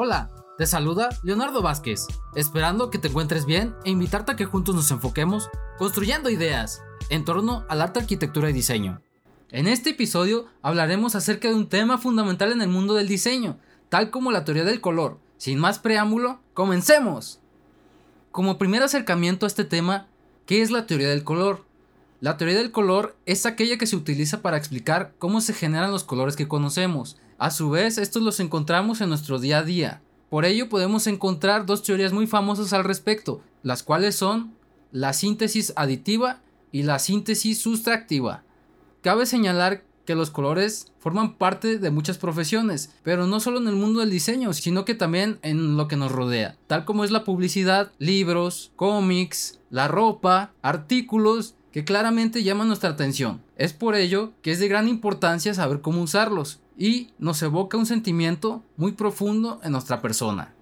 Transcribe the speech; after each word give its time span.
Hola, 0.00 0.30
te 0.56 0.64
saluda 0.64 1.08
Leonardo 1.24 1.60
Vázquez, 1.60 2.06
esperando 2.36 2.88
que 2.88 2.98
te 2.98 3.08
encuentres 3.08 3.46
bien 3.46 3.74
e 3.84 3.90
invitarte 3.90 4.30
a 4.30 4.36
que 4.36 4.44
juntos 4.44 4.76
nos 4.76 4.92
enfoquemos 4.92 5.50
construyendo 5.76 6.30
ideas 6.30 6.84
en 7.10 7.24
torno 7.24 7.64
al 7.68 7.82
arte, 7.82 7.98
arquitectura 7.98 8.48
y 8.48 8.52
diseño. 8.52 9.02
En 9.50 9.66
este 9.66 9.90
episodio 9.90 10.46
hablaremos 10.62 11.16
acerca 11.16 11.48
de 11.48 11.56
un 11.56 11.68
tema 11.68 11.98
fundamental 11.98 12.52
en 12.52 12.62
el 12.62 12.68
mundo 12.68 12.94
del 12.94 13.08
diseño, 13.08 13.58
tal 13.88 14.10
como 14.10 14.30
la 14.30 14.44
teoría 14.44 14.62
del 14.62 14.80
color. 14.80 15.18
Sin 15.36 15.58
más 15.58 15.80
preámbulo, 15.80 16.38
comencemos. 16.54 17.40
Como 18.30 18.56
primer 18.56 18.84
acercamiento 18.84 19.46
a 19.46 19.48
este 19.48 19.64
tema, 19.64 20.06
¿qué 20.46 20.62
es 20.62 20.70
la 20.70 20.86
teoría 20.86 21.08
del 21.08 21.24
color? 21.24 21.64
La 22.20 22.36
teoría 22.36 22.58
del 22.58 22.70
color 22.70 23.16
es 23.26 23.46
aquella 23.46 23.78
que 23.78 23.86
se 23.88 23.96
utiliza 23.96 24.42
para 24.42 24.58
explicar 24.58 25.14
cómo 25.18 25.40
se 25.40 25.54
generan 25.54 25.90
los 25.90 26.04
colores 26.04 26.36
que 26.36 26.46
conocemos. 26.46 27.16
A 27.38 27.52
su 27.52 27.70
vez, 27.70 27.98
estos 27.98 28.24
los 28.24 28.40
encontramos 28.40 29.00
en 29.00 29.10
nuestro 29.10 29.38
día 29.38 29.58
a 29.58 29.62
día. 29.62 30.02
Por 30.28 30.44
ello 30.44 30.68
podemos 30.68 31.06
encontrar 31.06 31.66
dos 31.66 31.84
teorías 31.84 32.12
muy 32.12 32.26
famosas 32.26 32.72
al 32.72 32.82
respecto, 32.82 33.40
las 33.62 33.84
cuales 33.84 34.16
son 34.16 34.54
la 34.90 35.12
síntesis 35.12 35.72
aditiva 35.76 36.40
y 36.72 36.82
la 36.82 36.98
síntesis 36.98 37.60
sustractiva. 37.60 38.42
Cabe 39.02 39.24
señalar 39.24 39.84
que 40.04 40.16
los 40.16 40.30
colores 40.30 40.90
forman 40.98 41.34
parte 41.34 41.78
de 41.78 41.90
muchas 41.92 42.18
profesiones, 42.18 42.92
pero 43.04 43.28
no 43.28 43.38
solo 43.38 43.60
en 43.60 43.68
el 43.68 43.76
mundo 43.76 44.00
del 44.00 44.10
diseño, 44.10 44.52
sino 44.52 44.84
que 44.84 44.96
también 44.96 45.38
en 45.42 45.76
lo 45.76 45.86
que 45.86 45.96
nos 45.96 46.10
rodea, 46.10 46.56
tal 46.66 46.84
como 46.84 47.04
es 47.04 47.12
la 47.12 47.22
publicidad, 47.22 47.92
libros, 47.98 48.72
cómics, 48.74 49.60
la 49.70 49.86
ropa, 49.86 50.50
artículos 50.60 51.54
que 51.70 51.84
claramente 51.84 52.42
llaman 52.42 52.66
nuestra 52.66 52.90
atención. 52.90 53.42
Es 53.56 53.74
por 53.74 53.94
ello 53.94 54.32
que 54.42 54.50
es 54.50 54.58
de 54.58 54.66
gran 54.66 54.88
importancia 54.88 55.54
saber 55.54 55.82
cómo 55.82 56.02
usarlos 56.02 56.58
y 56.78 57.10
nos 57.18 57.42
evoca 57.42 57.76
un 57.76 57.86
sentimiento 57.86 58.62
muy 58.76 58.92
profundo 58.92 59.60
en 59.64 59.72
nuestra 59.72 60.00
persona. 60.00 60.54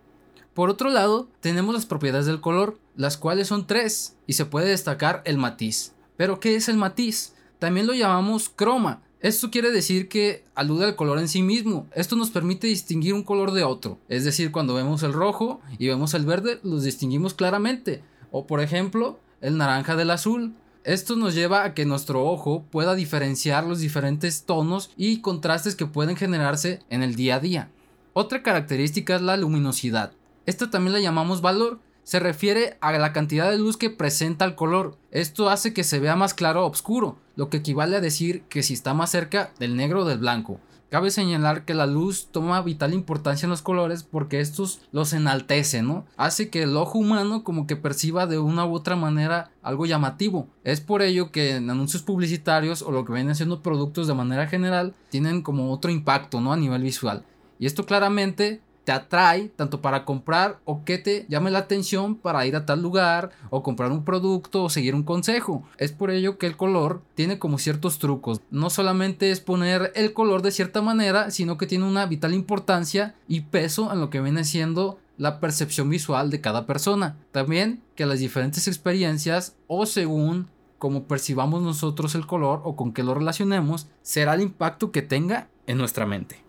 Por 0.55 0.71
otro 0.71 0.89
lado, 0.89 1.29
tenemos 1.41 1.75
las 1.75 1.85
propiedades 1.85 2.25
del 2.25 2.41
color, 2.41 2.79
las 2.97 3.19
cuales 3.19 3.49
son 3.49 3.67
tres, 3.67 4.17
y 4.27 4.33
se 4.33 4.47
puede 4.47 4.71
destacar 4.71 5.21
el 5.27 5.37
matiz. 5.37 5.93
¿Pero 6.17 6.41
qué 6.41 6.57
es 6.57 6.71
el 6.71 6.79
matiz? 6.79 7.35
También 7.59 7.87
lo 7.87 7.93
llamamos 7.93 8.49
croma. 8.49 9.03
Esto 9.21 9.51
quiere 9.51 9.71
decir 9.71 10.09
que 10.09 10.45
alude 10.55 10.87
al 10.87 10.97
color 10.97 11.19
en 11.19 11.29
sí 11.29 11.43
mismo. 11.43 11.87
Esto 11.95 12.17
nos 12.17 12.31
permite 12.31 12.67
distinguir 12.67 13.13
un 13.13 13.23
color 13.23 13.53
de 13.53 13.65
otro. 13.65 13.99
Es 14.09 14.25
decir, 14.25 14.51
cuando 14.51 14.75
vemos 14.75 15.03
el 15.03 15.13
rojo 15.13 15.61
y 15.79 15.89
vemos 15.89 16.15
el 16.15 16.25
verde, 16.25 16.61
los 16.63 16.85
distinguimos 16.85 17.35
claramente. 17.35 18.03
O 18.31 18.47
por 18.47 18.61
ejemplo, 18.61 19.19
el 19.43 19.59
naranja 19.59 19.97
del 19.97 20.11
azul. 20.11 20.55
Esto 20.87 21.17
nos 21.17 21.35
lleva 21.35 21.65
a 21.65 21.75
que 21.75 21.85
nuestro 21.85 22.25
ojo 22.25 22.65
pueda 22.71 22.95
diferenciar 22.95 23.65
los 23.65 23.81
diferentes 23.81 24.45
tonos 24.45 24.93
y 24.97 25.21
contrastes 25.21 25.75
que 25.75 25.87
pueden 25.87 26.15
generarse 26.15 26.79
en 26.91 27.03
el 27.03 27.17
día 27.17 27.35
a 27.35 27.41
día. 27.41 27.71
Otra 28.13 28.45
característica 28.45 29.17
es 29.17 29.21
la 29.21 29.37
luminosidad. 29.37 30.13
Esta 30.47 30.71
también 30.71 30.93
la 30.93 31.01
llamamos 31.01 31.41
valor. 31.41 31.81
Se 32.05 32.21
refiere 32.21 32.79
a 32.81 32.93
la 32.93 33.13
cantidad 33.13 33.51
de 33.51 33.59
luz 33.59 33.77
que 33.77 33.91
presenta 33.91 34.45
el 34.45 34.55
color. 34.55 34.97
Esto 35.11 35.51
hace 35.51 35.75
que 35.75 35.83
se 35.83 35.99
vea 35.99 36.15
más 36.15 36.35
claro 36.35 36.65
o 36.65 36.71
oscuro, 36.71 37.19
lo 37.35 37.51
que 37.51 37.57
equivale 37.57 37.97
a 37.97 38.01
decir 38.01 38.43
que 38.43 38.63
si 38.63 38.75
está 38.75 38.95
más 38.95 39.11
cerca 39.11 39.51
del 39.59 39.75
negro 39.75 40.03
o 40.03 40.05
del 40.05 40.19
blanco. 40.19 40.61
Cabe 40.97 41.11
señalar 41.11 41.67
que 41.67 41.75
la 41.75 41.85
luz 41.85 42.29
toma 42.33 42.63
vital 42.63 42.95
importancia 42.95 43.45
en 43.45 43.51
los 43.51 43.61
colores 43.61 44.03
porque 44.03 44.41
estos 44.41 44.81
los 44.93 45.13
enaltece, 45.13 45.83
¿no? 45.83 46.07
Hace 46.17 46.49
que 46.49 46.63
el 46.63 46.75
ojo 46.75 46.99
humano 46.99 47.45
como 47.45 47.67
que 47.67 47.77
perciba 47.77 48.27
de 48.27 48.39
una 48.39 48.65
u 48.65 48.73
otra 48.73 48.97
manera 48.97 49.51
algo 49.63 49.85
llamativo. 49.85 50.49
Es 50.65 50.81
por 50.81 51.03
ello 51.03 51.31
que 51.31 51.57
en 51.57 51.69
anuncios 51.69 52.03
publicitarios 52.03 52.81
o 52.81 52.93
lo 52.93 53.05
que 53.05 53.13
vienen 53.13 53.35
siendo 53.35 53.61
productos 53.63 54.07
de 54.07 54.15
manera 54.15 54.47
general 54.47 54.95
tienen 55.11 55.43
como 55.43 55.71
otro 55.71 55.91
impacto, 55.91 56.41
¿no? 56.41 56.55
A 56.55 56.57
nivel 56.57 56.83
visual. 56.83 57.27
Y 57.59 57.67
esto 57.67 57.85
claramente 57.85 58.63
te 58.87 58.93
atrae 58.93 59.49
tanto 59.57 59.83
para 59.83 60.05
comprar 60.05 60.61
o 60.65 60.85
que 60.85 60.99
te 60.99 61.27
llame 61.29 61.51
la 61.51 61.59
atención 61.59 62.15
para 62.15 62.47
ir 62.47 62.55
a 62.55 62.67
tal 62.67 62.83
lugar 62.83 63.33
o 63.51 63.65
comprar 63.65 63.91
un 63.91 64.05
producto 64.05 64.63
o 64.63 64.71
seguir 64.71 64.95
un 64.95 65.03
consejo. 65.03 65.65
Es 65.77 65.91
por 65.91 66.13
ello 66.13 66.39
que 66.39 66.47
el 66.47 66.57
color 66.57 67.03
tiene 67.17 67.41
como 67.41 67.59
ciertos 67.59 67.99
trucos. 67.99 68.41
No 68.53 68.71
solamente 68.71 69.33
es 69.33 69.41
poner 69.41 69.91
el 69.97 70.13
color 70.13 70.41
de 70.41 70.53
cierta 70.53 70.83
manera, 70.83 71.33
sino 71.33 71.59
que 71.59 71.67
tiene 71.67 71.85
una 71.85 72.07
vital 72.07 72.33
importancia 72.33 73.17
y 73.27 73.41
peso 73.41 73.93
en 73.93 73.99
lo 73.99 74.09
que 74.09 74.21
viene 74.21 74.45
siendo 74.45 75.01
la 75.19 75.41
percepción 75.41 75.91
visual 75.91 76.31
de 76.31 76.41
cada 76.41 76.65
persona. 76.65 77.17
También 77.33 77.83
que 77.97 78.07
las 78.07 78.21
diferentes 78.21 78.69
experiencias 78.69 79.57
o 79.67 79.85
según 79.87 80.47
como 80.79 81.09
percibamos 81.09 81.61
nosotros 81.61 82.15
el 82.15 82.29
color 82.29 82.61
o 82.63 82.77
con 82.77 82.93
qué 82.93 83.03
lo 83.03 83.15
relacionemos, 83.15 83.89
será 84.03 84.35
el 84.35 84.43
impacto 84.43 84.93
que 84.93 85.03
tenga 85.03 85.49
en 85.67 85.79
nuestra 85.79 86.07
mente. 86.07 86.46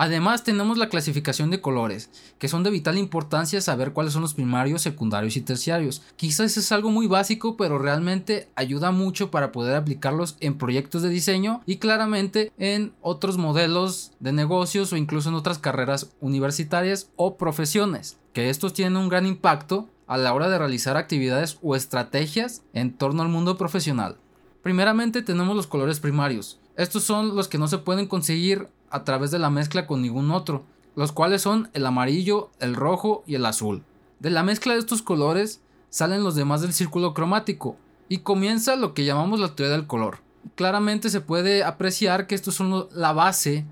Además 0.00 0.44
tenemos 0.44 0.78
la 0.78 0.88
clasificación 0.88 1.50
de 1.50 1.60
colores, 1.60 2.08
que 2.38 2.46
son 2.46 2.62
de 2.62 2.70
vital 2.70 2.96
importancia 2.96 3.60
saber 3.60 3.92
cuáles 3.92 4.12
son 4.12 4.22
los 4.22 4.32
primarios, 4.32 4.80
secundarios 4.80 5.36
y 5.36 5.40
terciarios. 5.40 6.02
Quizás 6.14 6.56
es 6.56 6.70
algo 6.70 6.90
muy 6.90 7.08
básico, 7.08 7.56
pero 7.56 7.80
realmente 7.80 8.48
ayuda 8.54 8.92
mucho 8.92 9.32
para 9.32 9.50
poder 9.50 9.74
aplicarlos 9.74 10.36
en 10.38 10.56
proyectos 10.56 11.02
de 11.02 11.08
diseño 11.08 11.62
y 11.66 11.78
claramente 11.78 12.52
en 12.58 12.92
otros 13.02 13.38
modelos 13.38 14.12
de 14.20 14.32
negocios 14.32 14.92
o 14.92 14.96
incluso 14.96 15.30
en 15.30 15.34
otras 15.34 15.58
carreras 15.58 16.10
universitarias 16.20 17.10
o 17.16 17.36
profesiones, 17.36 18.18
que 18.32 18.50
estos 18.50 18.74
tienen 18.74 18.96
un 18.96 19.08
gran 19.08 19.26
impacto 19.26 19.88
a 20.06 20.16
la 20.16 20.32
hora 20.32 20.48
de 20.48 20.58
realizar 20.58 20.96
actividades 20.96 21.58
o 21.60 21.74
estrategias 21.74 22.62
en 22.72 22.96
torno 22.96 23.22
al 23.22 23.30
mundo 23.30 23.58
profesional. 23.58 24.16
Primeramente 24.62 25.22
tenemos 25.22 25.56
los 25.56 25.66
colores 25.66 25.98
primarios. 25.98 26.60
Estos 26.76 27.02
son 27.02 27.34
los 27.34 27.48
que 27.48 27.58
no 27.58 27.66
se 27.66 27.78
pueden 27.78 28.06
conseguir 28.06 28.68
a 28.90 29.04
través 29.04 29.30
de 29.30 29.38
la 29.38 29.50
mezcla 29.50 29.86
con 29.86 30.02
ningún 30.02 30.30
otro, 30.30 30.64
los 30.96 31.12
cuales 31.12 31.42
son 31.42 31.70
el 31.74 31.86
amarillo, 31.86 32.50
el 32.60 32.74
rojo 32.74 33.22
y 33.26 33.34
el 33.34 33.46
azul. 33.46 33.84
De 34.20 34.30
la 34.30 34.42
mezcla 34.42 34.72
de 34.72 34.80
estos 34.80 35.02
colores 35.02 35.60
salen 35.90 36.24
los 36.24 36.34
demás 36.34 36.60
del 36.60 36.72
círculo 36.72 37.14
cromático 37.14 37.76
y 38.08 38.18
comienza 38.18 38.76
lo 38.76 38.94
que 38.94 39.04
llamamos 39.04 39.40
la 39.40 39.54
teoría 39.54 39.76
del 39.76 39.86
color. 39.86 40.18
Claramente 40.54 41.10
se 41.10 41.20
puede 41.20 41.62
apreciar 41.62 42.26
que 42.26 42.34
estos 42.34 42.54
son 42.54 42.88
la 42.92 43.12
base 43.12 43.64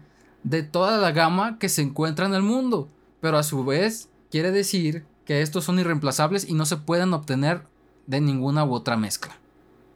de 0.45 0.63
toda 0.63 0.99
la 0.99 1.11
gama 1.11 1.59
que 1.59 1.69
se 1.69 1.83
encuentra 1.83 2.27
en 2.27 2.35
el 2.35 2.43
mundo, 2.43 2.89
pero 3.21 3.39
a 3.39 3.43
su 3.43 3.65
vez 3.65 4.09
quiere 4.31 4.53
decir 4.53 5.05
que 5.25 5.43
estos 5.43 5.65
son 5.65 5.79
irreemplazables 5.79 6.49
y 6.49 6.55
no 6.55 6.67
se 6.67 6.77
pueden 6.77 7.13
obtener 7.13 7.67
de 8.07 8.21
ninguna 8.21 8.65
u 8.65 8.73
otra 8.73 8.97
mezcla. 8.97 9.37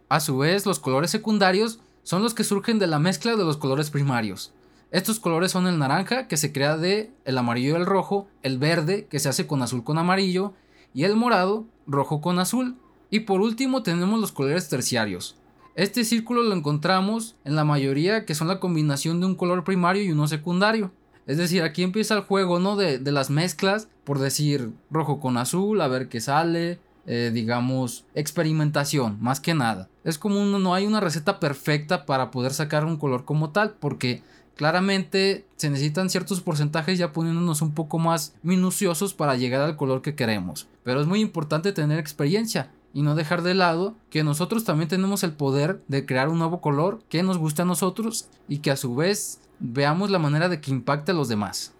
A 0.09 0.19
su 0.19 0.37
vez, 0.37 0.65
los 0.65 0.79
colores 0.79 1.11
secundarios 1.11 1.79
son 2.03 2.21
los 2.21 2.33
que 2.33 2.43
surgen 2.43 2.79
de 2.79 2.87
la 2.87 2.99
mezcla 2.99 3.35
de 3.35 3.45
los 3.45 3.55
colores 3.55 3.89
primarios. 3.89 4.51
Estos 4.91 5.21
colores 5.21 5.51
son 5.51 5.67
el 5.67 5.79
naranja, 5.79 6.27
que 6.27 6.35
se 6.35 6.51
crea 6.51 6.75
de 6.75 7.11
el 7.23 7.37
amarillo 7.37 7.71
y 7.71 7.79
el 7.79 7.85
rojo, 7.85 8.27
el 8.43 8.57
verde, 8.57 9.07
que 9.09 9.19
se 9.19 9.29
hace 9.29 9.47
con 9.47 9.61
azul 9.61 9.85
con 9.85 9.97
amarillo, 9.97 10.53
y 10.93 11.05
el 11.05 11.15
morado, 11.15 11.65
rojo 11.87 12.19
con 12.19 12.39
azul. 12.39 12.75
Y 13.09 13.21
por 13.21 13.39
último 13.39 13.83
tenemos 13.83 14.19
los 14.19 14.33
colores 14.33 14.67
terciarios. 14.67 15.37
Este 15.75 16.03
círculo 16.03 16.43
lo 16.43 16.53
encontramos 16.53 17.37
en 17.45 17.55
la 17.55 17.63
mayoría 17.63 18.25
que 18.25 18.35
son 18.35 18.49
la 18.49 18.59
combinación 18.59 19.21
de 19.21 19.27
un 19.27 19.35
color 19.35 19.63
primario 19.63 20.03
y 20.03 20.11
uno 20.11 20.27
secundario. 20.27 20.91
Es 21.25 21.37
decir, 21.37 21.63
aquí 21.63 21.83
empieza 21.83 22.15
el 22.15 22.21
juego, 22.21 22.59
¿no? 22.59 22.75
De, 22.75 22.99
las 22.99 23.29
mezclas, 23.29 23.87
por 24.03 24.19
decir 24.19 24.71
rojo 24.89 25.21
con 25.21 25.37
azul, 25.37 25.79
a 25.79 25.87
ver 25.87 26.09
qué 26.09 26.19
sale, 26.19 26.79
eh, 27.05 27.31
digamos, 27.33 28.03
experimentación, 28.15 29.17
más 29.21 29.39
que 29.39 29.53
nada. 29.53 29.87
Es 30.03 30.17
como 30.17 30.43
no 30.43 30.73
hay 30.73 30.85
una 30.85 30.99
receta 30.99 31.39
perfecta 31.39 32.05
para 32.05 32.31
poder 32.31 32.53
sacar 32.53 32.83
un 32.83 32.97
color 32.97 33.23
como 33.23 33.51
tal, 33.51 33.75
porque 33.79 34.23
Claramente 34.55 35.45
se 35.55 35.69
necesitan 35.69 36.09
ciertos 36.09 36.41
porcentajes 36.41 36.99
ya 36.99 37.13
poniéndonos 37.13 37.61
un 37.61 37.73
poco 37.73 37.99
más 37.99 38.35
minuciosos 38.43 39.13
para 39.13 39.35
llegar 39.35 39.61
al 39.61 39.77
color 39.77 40.01
que 40.01 40.15
queremos. 40.15 40.67
Pero 40.83 41.01
es 41.01 41.07
muy 41.07 41.21
importante 41.21 41.71
tener 41.71 41.99
experiencia 41.99 42.71
y 42.93 43.01
no 43.01 43.15
dejar 43.15 43.41
de 43.41 43.53
lado 43.53 43.95
que 44.09 44.23
nosotros 44.23 44.63
también 44.63 44.89
tenemos 44.89 45.23
el 45.23 45.33
poder 45.33 45.81
de 45.87 46.05
crear 46.05 46.29
un 46.29 46.39
nuevo 46.39 46.61
color 46.61 47.01
que 47.09 47.23
nos 47.23 47.37
guste 47.37 47.61
a 47.61 47.65
nosotros 47.65 48.27
y 48.47 48.59
que 48.59 48.71
a 48.71 48.77
su 48.77 48.95
vez 48.95 49.39
veamos 49.59 50.09
la 50.09 50.19
manera 50.19 50.49
de 50.49 50.59
que 50.59 50.71
impacte 50.71 51.11
a 51.11 51.15
los 51.15 51.29
demás. 51.29 51.73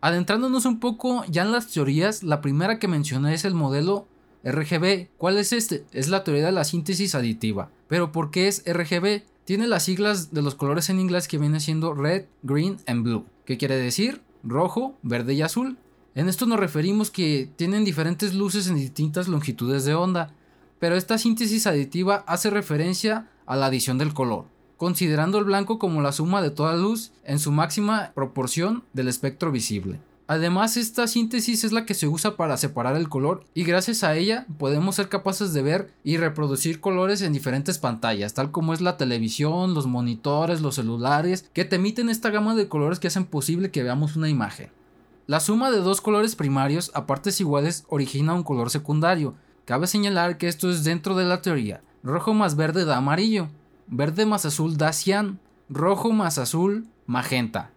Adentrándonos 0.00 0.64
un 0.64 0.80
poco 0.80 1.24
ya 1.28 1.42
en 1.42 1.52
las 1.52 1.68
teorías, 1.68 2.22
la 2.22 2.40
primera 2.40 2.78
que 2.78 2.88
mencioné 2.88 3.34
es 3.34 3.44
el 3.44 3.54
modelo 3.54 4.06
RGB. 4.44 5.08
¿Cuál 5.16 5.38
es 5.38 5.52
este? 5.52 5.84
Es 5.92 6.08
la 6.08 6.24
teoría 6.24 6.46
de 6.46 6.52
la 6.52 6.64
síntesis 6.64 7.14
aditiva. 7.14 7.70
Pero 7.88 8.12
¿por 8.12 8.30
qué 8.30 8.48
es 8.48 8.64
RGB? 8.66 9.22
Tiene 9.44 9.66
las 9.66 9.82
siglas 9.82 10.32
de 10.32 10.40
los 10.40 10.54
colores 10.54 10.88
en 10.88 11.00
inglés 11.00 11.26
que 11.26 11.38
viene 11.38 11.58
siendo 11.58 11.94
red, 11.94 12.26
green 12.42 12.76
and 12.86 13.02
blue. 13.02 13.24
¿Qué 13.44 13.58
quiere 13.58 13.76
decir? 13.76 14.22
Rojo, 14.44 14.96
verde 15.02 15.34
y 15.34 15.42
azul. 15.42 15.78
En 16.14 16.28
esto 16.28 16.46
nos 16.46 16.60
referimos 16.60 17.10
que 17.10 17.50
tienen 17.56 17.84
diferentes 17.84 18.34
luces 18.34 18.68
en 18.68 18.76
distintas 18.76 19.26
longitudes 19.26 19.84
de 19.84 19.94
onda, 19.94 20.32
pero 20.78 20.94
esta 20.94 21.18
síntesis 21.18 21.66
aditiva 21.66 22.22
hace 22.26 22.50
referencia 22.50 23.30
a 23.46 23.56
la 23.56 23.66
adición 23.66 23.98
del 23.98 24.14
color, 24.14 24.44
considerando 24.76 25.38
el 25.38 25.44
blanco 25.44 25.78
como 25.78 26.02
la 26.02 26.12
suma 26.12 26.40
de 26.40 26.50
toda 26.50 26.76
luz 26.76 27.10
en 27.24 27.40
su 27.40 27.50
máxima 27.50 28.12
proporción 28.14 28.84
del 28.92 29.08
espectro 29.08 29.50
visible. 29.50 29.98
Además, 30.28 30.76
esta 30.76 31.06
síntesis 31.08 31.64
es 31.64 31.72
la 31.72 31.84
que 31.84 31.94
se 31.94 32.06
usa 32.06 32.36
para 32.36 32.56
separar 32.56 32.96
el 32.96 33.08
color 33.08 33.44
y 33.54 33.64
gracias 33.64 34.04
a 34.04 34.14
ella 34.16 34.46
podemos 34.58 34.94
ser 34.94 35.08
capaces 35.08 35.52
de 35.52 35.62
ver 35.62 35.92
y 36.04 36.16
reproducir 36.16 36.80
colores 36.80 37.22
en 37.22 37.32
diferentes 37.32 37.78
pantallas, 37.78 38.32
tal 38.32 38.50
como 38.50 38.72
es 38.72 38.80
la 38.80 38.96
televisión, 38.96 39.74
los 39.74 39.86
monitores, 39.86 40.60
los 40.60 40.76
celulares, 40.76 41.50
que 41.52 41.64
te 41.64 41.76
emiten 41.76 42.08
esta 42.08 42.30
gama 42.30 42.54
de 42.54 42.68
colores 42.68 43.00
que 43.00 43.08
hacen 43.08 43.24
posible 43.24 43.70
que 43.70 43.82
veamos 43.82 44.16
una 44.16 44.28
imagen. 44.28 44.70
La 45.26 45.40
suma 45.40 45.70
de 45.70 45.78
dos 45.78 46.00
colores 46.00 46.36
primarios 46.36 46.90
a 46.94 47.06
partes 47.06 47.40
iguales 47.40 47.84
origina 47.88 48.34
un 48.34 48.42
color 48.42 48.70
secundario. 48.70 49.34
Cabe 49.64 49.86
señalar 49.86 50.38
que 50.38 50.48
esto 50.48 50.70
es 50.70 50.84
dentro 50.84 51.14
de 51.14 51.24
la 51.24 51.42
teoría. 51.42 51.82
Rojo 52.02 52.32
más 52.32 52.56
verde 52.56 52.84
da 52.84 52.96
amarillo. 52.96 53.48
Verde 53.86 54.26
más 54.26 54.44
azul 54.44 54.76
da 54.76 54.92
cian. 54.92 55.38
Rojo 55.68 56.12
más 56.12 56.38
azul, 56.38 56.86
magenta. 57.06 57.71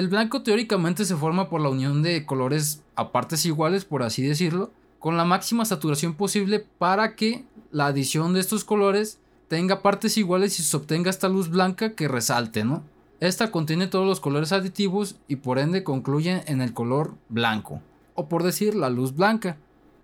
El 0.00 0.08
blanco 0.08 0.40
teóricamente 0.40 1.04
se 1.04 1.14
forma 1.14 1.50
por 1.50 1.60
la 1.60 1.68
unión 1.68 2.00
de 2.00 2.24
colores 2.24 2.82
a 2.96 3.12
partes 3.12 3.44
iguales, 3.44 3.84
por 3.84 4.02
así 4.02 4.22
decirlo, 4.22 4.70
con 4.98 5.18
la 5.18 5.26
máxima 5.26 5.66
saturación 5.66 6.14
posible 6.14 6.64
para 6.78 7.16
que 7.16 7.44
la 7.70 7.88
adición 7.88 8.32
de 8.32 8.40
estos 8.40 8.64
colores 8.64 9.18
tenga 9.48 9.82
partes 9.82 10.16
iguales 10.16 10.58
y 10.58 10.62
se 10.62 10.74
obtenga 10.74 11.10
esta 11.10 11.28
luz 11.28 11.50
blanca 11.50 11.96
que 11.96 12.08
resalte, 12.08 12.64
¿no? 12.64 12.82
Esta 13.20 13.50
contiene 13.50 13.88
todos 13.88 14.06
los 14.06 14.20
colores 14.20 14.52
aditivos 14.52 15.16
y 15.28 15.36
por 15.36 15.58
ende 15.58 15.84
concluye 15.84 16.44
en 16.46 16.62
el 16.62 16.72
color 16.72 17.16
blanco, 17.28 17.82
o 18.14 18.26
por 18.26 18.42
decir 18.42 18.74
la 18.74 18.88
luz 18.88 19.14
blanca. 19.14 19.58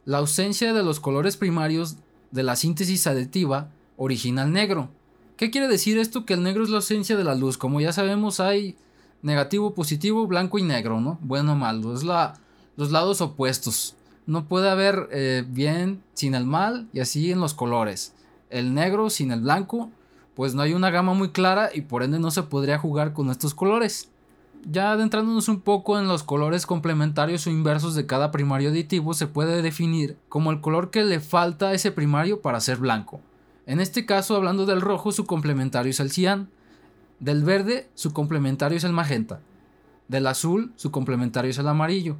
La 0.04 0.18
ausencia 0.18 0.74
de 0.74 0.82
los 0.82 1.00
colores 1.00 1.38
primarios 1.38 1.96
de 2.32 2.42
la 2.42 2.56
síntesis 2.56 3.06
aditiva 3.06 3.70
origina 3.96 4.42
el 4.42 4.52
negro. 4.52 4.90
¿Qué 5.38 5.50
quiere 5.50 5.68
decir 5.68 5.96
esto? 5.96 6.26
Que 6.26 6.34
el 6.34 6.42
negro 6.42 6.64
es 6.64 6.68
la 6.68 6.76
ausencia 6.76 7.16
de 7.16 7.24
la 7.24 7.34
luz. 7.34 7.56
Como 7.56 7.80
ya 7.80 7.94
sabemos 7.94 8.40
hay 8.40 8.76
negativo, 9.26 9.74
positivo, 9.74 10.26
blanco 10.26 10.58
y 10.58 10.62
negro, 10.62 11.00
¿no? 11.00 11.18
Bueno 11.20 11.56
malo. 11.56 11.94
Es 11.94 12.04
los 12.76 12.90
lados 12.92 13.20
opuestos. 13.20 13.96
No 14.24 14.46
puede 14.46 14.70
haber 14.70 15.08
eh, 15.12 15.44
bien 15.46 16.02
sin 16.14 16.34
el 16.34 16.46
mal 16.46 16.88
y 16.92 17.00
así 17.00 17.30
en 17.32 17.40
los 17.40 17.52
colores. 17.52 18.14
El 18.50 18.72
negro 18.72 19.10
sin 19.10 19.32
el 19.32 19.40
blanco 19.40 19.90
pues 20.36 20.54
no 20.54 20.62
hay 20.62 20.74
una 20.74 20.90
gama 20.90 21.14
muy 21.14 21.30
clara 21.30 21.70
y 21.74 21.80
por 21.80 22.02
ende 22.02 22.18
no 22.18 22.30
se 22.30 22.42
podría 22.42 22.78
jugar 22.78 23.14
con 23.14 23.30
estos 23.30 23.54
colores. 23.54 24.10
Ya 24.70 24.92
adentrándonos 24.92 25.48
un 25.48 25.60
poco 25.60 25.98
en 25.98 26.08
los 26.08 26.22
colores 26.22 26.66
complementarios 26.66 27.46
o 27.46 27.50
inversos 27.50 27.94
de 27.94 28.04
cada 28.04 28.30
primario 28.30 28.68
aditivo, 28.68 29.14
se 29.14 29.26
puede 29.26 29.62
definir 29.62 30.18
como 30.28 30.50
el 30.50 30.60
color 30.60 30.90
que 30.90 31.04
le 31.04 31.20
falta 31.20 31.68
a 31.68 31.72
ese 31.72 31.90
primario 31.90 32.42
para 32.42 32.60
ser 32.60 32.76
blanco. 32.76 33.20
En 33.64 33.80
este 33.80 34.04
caso, 34.04 34.36
hablando 34.36 34.66
del 34.66 34.82
rojo, 34.82 35.10
su 35.10 35.24
complementario 35.24 35.90
es 35.90 36.00
el 36.00 36.10
cian. 36.10 36.50
Del 37.20 37.44
verde, 37.44 37.88
su 37.94 38.12
complementario 38.12 38.76
es 38.76 38.84
el 38.84 38.92
magenta. 38.92 39.40
Del 40.08 40.26
azul, 40.26 40.72
su 40.76 40.90
complementario 40.90 41.50
es 41.50 41.58
el 41.58 41.68
amarillo. 41.68 42.16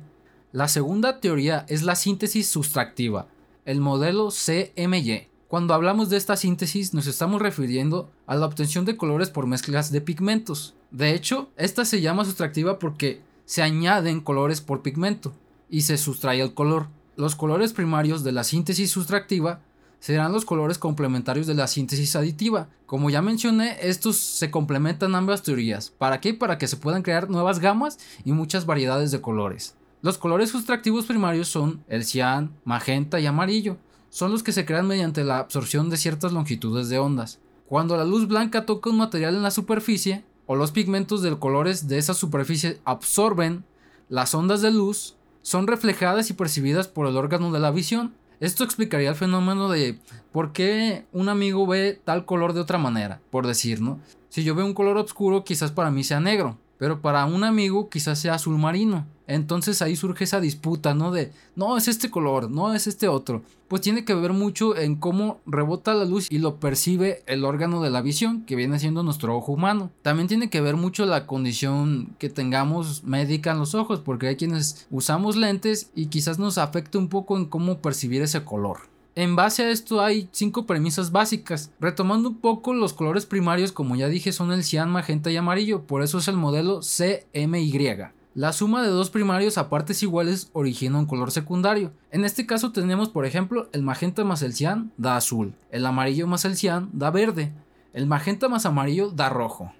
La 0.52 0.68
segunda 0.68 1.20
teoría 1.20 1.66
es 1.68 1.82
la 1.82 1.96
síntesis 1.96 2.48
sustractiva, 2.48 3.28
el 3.64 3.80
modelo 3.80 4.30
CMY. 4.30 5.28
Cuando 5.48 5.74
hablamos 5.74 6.08
de 6.08 6.16
esta 6.16 6.36
síntesis 6.36 6.94
nos 6.94 7.06
estamos 7.06 7.42
refiriendo 7.42 8.10
a 8.26 8.36
la 8.36 8.46
obtención 8.46 8.84
de 8.84 8.96
colores 8.96 9.30
por 9.30 9.46
mezclas 9.46 9.92
de 9.92 10.00
pigmentos. 10.00 10.74
De 10.90 11.14
hecho, 11.14 11.50
esta 11.56 11.84
se 11.84 12.00
llama 12.00 12.24
sustractiva 12.24 12.78
porque 12.78 13.20
se 13.44 13.62
añaden 13.62 14.20
colores 14.20 14.60
por 14.60 14.82
pigmento 14.82 15.34
y 15.68 15.82
se 15.82 15.98
sustrae 15.98 16.40
el 16.40 16.54
color. 16.54 16.88
Los 17.16 17.36
colores 17.36 17.72
primarios 17.72 18.24
de 18.24 18.32
la 18.32 18.44
síntesis 18.44 18.90
sustractiva 18.90 19.60
serán 20.06 20.30
los 20.30 20.44
colores 20.44 20.78
complementarios 20.78 21.48
de 21.48 21.54
la 21.54 21.66
síntesis 21.66 22.14
aditiva. 22.14 22.68
Como 22.86 23.10
ya 23.10 23.22
mencioné, 23.22 23.76
estos 23.80 24.16
se 24.16 24.52
complementan 24.52 25.16
ambas 25.16 25.42
teorías. 25.42 25.90
¿Para 25.90 26.20
qué? 26.20 26.32
Para 26.32 26.58
que 26.58 26.68
se 26.68 26.76
puedan 26.76 27.02
crear 27.02 27.28
nuevas 27.28 27.58
gamas 27.58 27.98
y 28.24 28.30
muchas 28.30 28.66
variedades 28.66 29.10
de 29.10 29.20
colores. 29.20 29.74
Los 30.02 30.16
colores 30.16 30.50
sustractivos 30.50 31.06
primarios 31.06 31.48
son 31.48 31.82
el 31.88 32.04
cian, 32.04 32.52
magenta 32.64 33.18
y 33.18 33.26
amarillo 33.26 33.78
son 34.08 34.30
los 34.30 34.44
que 34.44 34.52
se 34.52 34.64
crean 34.64 34.86
mediante 34.86 35.24
la 35.24 35.40
absorción 35.40 35.90
de 35.90 35.96
ciertas 35.96 36.32
longitudes 36.32 36.88
de 36.88 37.00
ondas. 37.00 37.40
Cuando 37.66 37.96
la 37.96 38.04
luz 38.04 38.28
blanca 38.28 38.64
toca 38.64 38.90
un 38.90 38.98
material 38.98 39.34
en 39.34 39.42
la 39.42 39.50
superficie, 39.50 40.24
o 40.46 40.54
los 40.54 40.70
pigmentos 40.70 41.20
de 41.20 41.36
colores 41.36 41.88
de 41.88 41.98
esa 41.98 42.14
superficie 42.14 42.78
absorben 42.84 43.64
las 44.08 44.36
ondas 44.36 44.62
de 44.62 44.70
luz, 44.70 45.16
son 45.42 45.66
reflejadas 45.66 46.30
y 46.30 46.34
percibidas 46.34 46.86
por 46.86 47.08
el 47.08 47.16
órgano 47.16 47.50
de 47.50 47.58
la 47.58 47.72
visión. 47.72 48.14
Esto 48.40 48.64
explicaría 48.64 49.08
el 49.08 49.14
fenómeno 49.14 49.68
de 49.68 49.98
por 50.32 50.52
qué 50.52 51.06
un 51.12 51.28
amigo 51.28 51.66
ve 51.66 51.98
tal 52.04 52.26
color 52.26 52.52
de 52.52 52.60
otra 52.60 52.78
manera, 52.78 53.20
por 53.30 53.46
decir, 53.46 53.80
¿no? 53.80 53.98
Si 54.28 54.44
yo 54.44 54.54
veo 54.54 54.66
un 54.66 54.74
color 54.74 54.98
oscuro, 54.98 55.44
quizás 55.44 55.70
para 55.70 55.90
mí 55.90 56.04
sea 56.04 56.20
negro, 56.20 56.58
pero 56.78 57.00
para 57.00 57.24
un 57.24 57.44
amigo 57.44 57.88
quizás 57.88 58.18
sea 58.18 58.34
azul 58.34 58.58
marino. 58.58 59.06
Entonces 59.26 59.82
ahí 59.82 59.96
surge 59.96 60.24
esa 60.24 60.40
disputa, 60.40 60.94
¿no? 60.94 61.10
De, 61.10 61.32
no, 61.56 61.76
es 61.76 61.88
este 61.88 62.10
color, 62.10 62.50
no 62.50 62.72
es 62.74 62.86
este 62.86 63.08
otro. 63.08 63.42
Pues 63.66 63.82
tiene 63.82 64.04
que 64.04 64.14
ver 64.14 64.32
mucho 64.32 64.76
en 64.76 64.94
cómo 64.94 65.40
rebota 65.46 65.94
la 65.94 66.04
luz 66.04 66.28
y 66.30 66.38
lo 66.38 66.60
percibe 66.60 67.24
el 67.26 67.44
órgano 67.44 67.82
de 67.82 67.90
la 67.90 68.02
visión, 68.02 68.42
que 68.42 68.54
viene 68.54 68.78
siendo 68.78 69.02
nuestro 69.02 69.36
ojo 69.36 69.52
humano. 69.52 69.90
También 70.02 70.28
tiene 70.28 70.48
que 70.48 70.60
ver 70.60 70.76
mucho 70.76 71.06
la 71.06 71.26
condición 71.26 72.14
que 72.18 72.28
tengamos 72.28 73.02
médica 73.02 73.50
en 73.50 73.58
los 73.58 73.74
ojos, 73.74 74.00
porque 74.00 74.28
hay 74.28 74.36
quienes 74.36 74.86
usamos 74.90 75.34
lentes 75.34 75.90
y 75.96 76.06
quizás 76.06 76.38
nos 76.38 76.58
afecte 76.58 76.98
un 76.98 77.08
poco 77.08 77.36
en 77.36 77.46
cómo 77.46 77.78
percibir 77.78 78.22
ese 78.22 78.44
color. 78.44 78.95
En 79.18 79.34
base 79.34 79.62
a 79.62 79.70
esto 79.70 80.02
hay 80.02 80.28
cinco 80.30 80.66
premisas 80.66 81.10
básicas. 81.10 81.70
Retomando 81.80 82.28
un 82.28 82.36
poco 82.36 82.74
los 82.74 82.92
colores 82.92 83.24
primarios, 83.24 83.72
como 83.72 83.96
ya 83.96 84.08
dije, 84.08 84.30
son 84.30 84.52
el 84.52 84.62
cian, 84.62 84.90
magenta 84.90 85.30
y 85.30 85.38
amarillo, 85.38 85.86
por 85.86 86.02
eso 86.02 86.18
es 86.18 86.28
el 86.28 86.36
modelo 86.36 86.80
CMY. 86.80 87.96
La 88.34 88.52
suma 88.52 88.82
de 88.82 88.90
dos 88.90 89.08
primarios 89.08 89.56
a 89.56 89.70
partes 89.70 90.02
iguales 90.02 90.50
origina 90.52 90.98
un 90.98 91.06
color 91.06 91.30
secundario. 91.30 91.92
En 92.10 92.26
este 92.26 92.44
caso 92.44 92.72
tenemos, 92.72 93.08
por 93.08 93.24
ejemplo, 93.24 93.70
el 93.72 93.80
magenta 93.80 94.22
más 94.22 94.42
el 94.42 94.52
cian 94.52 94.92
da 94.98 95.16
azul, 95.16 95.54
el 95.70 95.86
amarillo 95.86 96.26
más 96.26 96.44
el 96.44 96.54
cian 96.54 96.90
da 96.92 97.10
verde, 97.10 97.54
el 97.94 98.06
magenta 98.06 98.50
más 98.50 98.66
amarillo 98.66 99.08
da 99.08 99.30
rojo. 99.30 99.72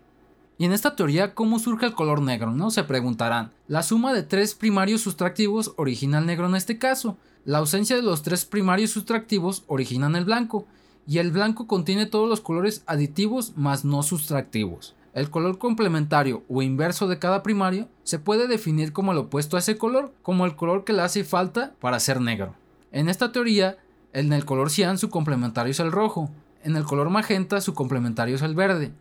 Y 0.59 0.65
en 0.65 0.73
esta 0.73 0.97
teoría, 0.97 1.35
¿cómo 1.35 1.59
surge 1.59 1.87
el 1.87 1.93
color 1.93 2.23
negro? 2.23 2.51
No 2.51 2.71
se 2.71 2.85
preguntarán. 2.85 3.53
La 3.69 3.83
suma 3.83 4.15
de 4.15 4.23
tres 4.23 4.55
primarios 4.55 5.03
sustractivos 5.03 5.75
origina 5.77 6.19
el 6.19 6.27
negro 6.27 6.47
en 6.47 6.55
este 6.55 6.79
caso. 6.79 7.19
La 7.45 7.59
ausencia 7.59 7.95
de 7.97 8.03
los 8.03 8.23
tres 8.23 8.45
primarios 8.45 8.91
sustractivos 8.91 9.65
originan 9.67 10.17
el 10.17 10.25
blanco, 10.25 10.67
y 11.07 11.19
el 11.19 11.31
blanco 11.31 11.67
contiene 11.67 12.07
todos 12.07 12.29
los 12.29 12.41
colores 12.41 12.83
aditivos 12.87 13.57
más 13.57 13.85
no 13.85 14.03
sustractivos. 14.03 14.95
El 15.15 15.31
color 15.31 15.59
complementario 15.59 16.43
o 16.49 16.63
inverso 16.63 17.07
de 17.07 17.19
cada 17.19 17.43
primario 17.43 17.89
se 18.03 18.19
puede 18.19 18.49
definir 18.49 18.93
como 18.93 19.13
el 19.13 19.19
opuesto 19.19 19.57
a 19.57 19.61
ese 19.61 19.79
color, 19.79 20.13
como 20.23 20.45
el 20.45 20.57
color 20.57 20.85
que 20.85 20.93
le 20.93 21.03
hace 21.03 21.25
falta 21.25 21.75
para 21.81 22.01
ser 22.01 22.21
negro. 22.21 22.55
En 22.93 23.09
esta 23.09 23.33
teoría, 23.33 23.79
en 24.13 24.33
el 24.33 24.45
color 24.45 24.71
cian 24.71 24.99
su 24.99 25.09
complementario 25.09 25.71
es 25.71 25.81
el 25.81 25.93
rojo, 25.93 26.31
en 26.65 26.77
el 26.77 26.85
color 26.85 27.09
magenta 27.11 27.61
su 27.61 27.73
complementario 27.73 28.35
es 28.35 28.43
el 28.43 28.55
verde, 28.55 28.93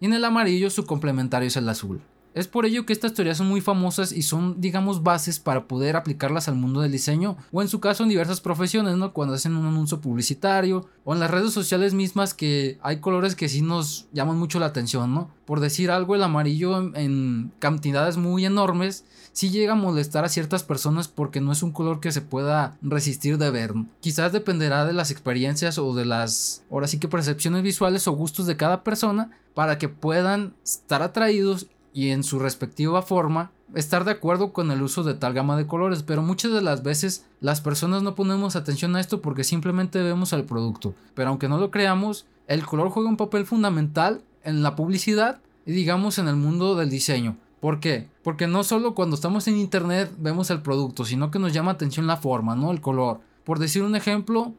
y 0.00 0.06
en 0.06 0.12
el 0.12 0.24
amarillo 0.24 0.70
su 0.70 0.84
complementario 0.84 1.48
es 1.48 1.56
el 1.56 1.68
azul. 1.68 2.00
Es 2.34 2.48
por 2.48 2.66
ello 2.66 2.84
que 2.84 2.92
estas 2.92 3.14
teorías 3.14 3.38
son 3.38 3.48
muy 3.48 3.60
famosas 3.60 4.10
y 4.10 4.22
son, 4.22 4.60
digamos, 4.60 5.04
bases 5.04 5.38
para 5.38 5.68
poder 5.68 5.94
aplicarlas 5.94 6.48
al 6.48 6.56
mundo 6.56 6.80
del 6.80 6.90
diseño 6.90 7.36
o 7.52 7.62
en 7.62 7.68
su 7.68 7.78
caso 7.78 8.02
en 8.02 8.08
diversas 8.08 8.40
profesiones, 8.40 8.96
¿no? 8.96 9.12
Cuando 9.12 9.34
hacen 9.34 9.54
un 9.54 9.66
anuncio 9.66 10.00
publicitario 10.00 10.84
o 11.04 11.14
en 11.14 11.20
las 11.20 11.30
redes 11.30 11.52
sociales 11.52 11.94
mismas 11.94 12.34
que 12.34 12.76
hay 12.82 12.98
colores 12.98 13.36
que 13.36 13.48
sí 13.48 13.62
nos 13.62 14.08
llaman 14.12 14.36
mucho 14.36 14.58
la 14.58 14.66
atención, 14.66 15.14
¿no? 15.14 15.30
Por 15.44 15.60
decir 15.60 15.92
algo, 15.92 16.16
el 16.16 16.24
amarillo 16.24 16.76
en, 16.96 17.52
cantidades 17.60 18.16
muy 18.16 18.44
enormes 18.44 19.04
sí 19.34 19.50
llega 19.50 19.72
a 19.72 19.76
molestar 19.76 20.24
a 20.24 20.30
ciertas 20.30 20.62
personas 20.62 21.08
porque 21.08 21.42
no 21.42 21.52
es 21.52 21.62
un 21.62 21.72
color 21.72 22.00
que 22.00 22.12
se 22.12 22.22
pueda 22.22 22.78
resistir 22.80 23.36
de 23.36 23.50
ver. 23.50 23.74
Quizás 24.00 24.32
dependerá 24.32 24.86
de 24.86 24.94
las 24.94 25.10
experiencias 25.10 25.76
o 25.76 25.94
de 25.94 26.06
las, 26.06 26.64
ahora 26.70 26.86
sí 26.86 26.98
que 26.98 27.08
percepciones 27.08 27.62
visuales 27.62 28.08
o 28.08 28.12
gustos 28.12 28.46
de 28.46 28.56
cada 28.56 28.82
persona 28.82 29.30
para 29.52 29.76
que 29.76 29.88
puedan 29.90 30.54
estar 30.64 31.02
atraídos 31.02 31.66
y 31.92 32.10
en 32.10 32.24
su 32.24 32.38
respectiva 32.38 33.02
forma 33.02 33.50
estar 33.74 34.04
de 34.04 34.12
acuerdo 34.12 34.52
con 34.52 34.70
el 34.70 34.82
uso 34.82 35.02
de 35.02 35.14
tal 35.14 35.34
gama 35.34 35.56
de 35.56 35.66
colores, 35.66 36.02
pero 36.02 36.22
muchas 36.22 36.52
de 36.52 36.62
las 36.62 36.82
veces 36.82 37.26
las 37.40 37.60
personas 37.60 38.02
no 38.02 38.14
ponemos 38.14 38.56
atención 38.56 38.94
a 38.94 39.00
esto 39.00 39.20
porque 39.20 39.44
simplemente 39.44 40.00
vemos 40.02 40.32
el 40.32 40.44
producto. 40.44 40.94
Pero 41.14 41.30
aunque 41.30 41.48
no 41.48 41.58
lo 41.58 41.70
creamos, 41.70 42.26
el 42.46 42.64
color 42.64 42.90
juega 42.90 43.08
un 43.08 43.16
papel 43.16 43.46
fundamental 43.46 44.22
en 44.44 44.62
la 44.62 44.76
publicidad 44.76 45.40
y 45.66 45.72
digamos 45.72 46.18
en 46.18 46.28
el 46.28 46.36
mundo 46.36 46.76
del 46.76 46.90
diseño. 46.90 47.36
¿Por 47.64 47.80
qué? 47.80 48.10
Porque 48.22 48.46
no 48.46 48.62
solo 48.62 48.94
cuando 48.94 49.16
estamos 49.16 49.48
en 49.48 49.56
internet 49.56 50.12
vemos 50.18 50.50
el 50.50 50.60
producto, 50.60 51.06
sino 51.06 51.30
que 51.30 51.38
nos 51.38 51.54
llama 51.54 51.70
atención 51.70 52.06
la 52.06 52.18
forma, 52.18 52.54
¿no? 52.54 52.70
El 52.70 52.82
color. 52.82 53.20
Por 53.42 53.58
decir 53.58 53.82
un 53.82 53.96
ejemplo, 53.96 54.52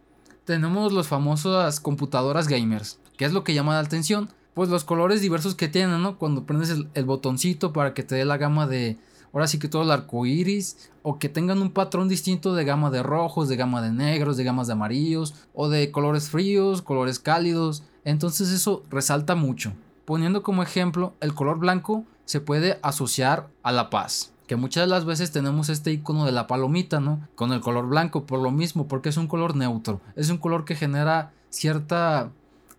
tenemos 0.43 0.91
las 0.91 1.07
famosas 1.07 1.79
computadoras 1.79 2.47
gamers. 2.47 2.97
¿Qué 3.15 3.25
es 3.25 3.31
lo 3.31 3.43
que 3.43 3.53
llama 3.53 3.75
la 3.75 3.81
atención? 3.81 4.29
pues 4.55 4.69
los 4.69 4.83
colores 4.83 5.21
diversos 5.21 5.53
que 5.53 5.67
tienen, 5.67 6.01
¿no? 6.01 6.17
Cuando 6.17 6.47
prendes 6.47 6.71
el, 6.71 7.05
botoncito 7.05 7.73
para 7.73 7.93
que 7.93 8.01
te 8.01 8.15
dé 8.15 8.25
la 8.25 8.37
gama 8.37 8.65
de, 8.65 8.97
ahora 9.33 9.45
sí 9.45 9.59
que 9.59 9.67
todo 9.67 9.83
el 9.83 9.91
arco 9.91 10.25
iris, 10.25 10.89
o 11.03 11.19
que 11.19 11.29
tengan 11.29 11.61
un 11.61 11.69
patrón 11.69 12.09
distinto 12.09 12.55
de 12.55 12.65
gama 12.65 12.89
de 12.89 13.03
rojos, 13.03 13.49
de 13.49 13.55
gama 13.55 13.83
de 13.83 13.91
negros, 13.91 14.35
de 14.35 14.45
gamas 14.45 14.65
de 14.65 14.73
amarillos, 14.73 15.35
o 15.53 15.69
de 15.69 15.91
colores 15.91 16.29
fríos, 16.29 16.81
colores 16.81 17.19
cálidos. 17.19 17.83
Entonces 18.03 18.49
eso 18.49 18.81
resalta 18.89 19.35
mucho. 19.35 19.73
Poniendo 20.05 20.41
como 20.41 20.63
ejemplo, 20.63 21.13
el 21.19 21.35
color 21.35 21.59
blanco 21.59 22.05
se 22.25 22.41
puede 22.41 22.79
asociar 22.81 23.47
a 23.63 23.71
la 23.71 23.89
paz. 23.89 24.31
Que 24.47 24.55
muchas 24.55 24.83
de 24.83 24.87
las 24.87 25.05
veces 25.05 25.31
tenemos 25.31 25.69
este 25.69 25.91
icono 25.91 26.25
de 26.25 26.31
la 26.31 26.47
palomita, 26.47 26.99
¿no? 26.99 27.19
Con 27.35 27.51
el 27.51 27.61
color 27.61 27.87
blanco, 27.87 28.25
por 28.25 28.39
lo 28.39 28.51
mismo, 28.51 28.87
porque 28.87 29.09
es 29.09 29.17
un 29.17 29.27
color 29.27 29.55
neutro. 29.55 30.01
Es 30.15 30.29
un 30.29 30.37
color 30.37 30.65
que 30.65 30.75
genera 30.75 31.31
cierta 31.49 32.29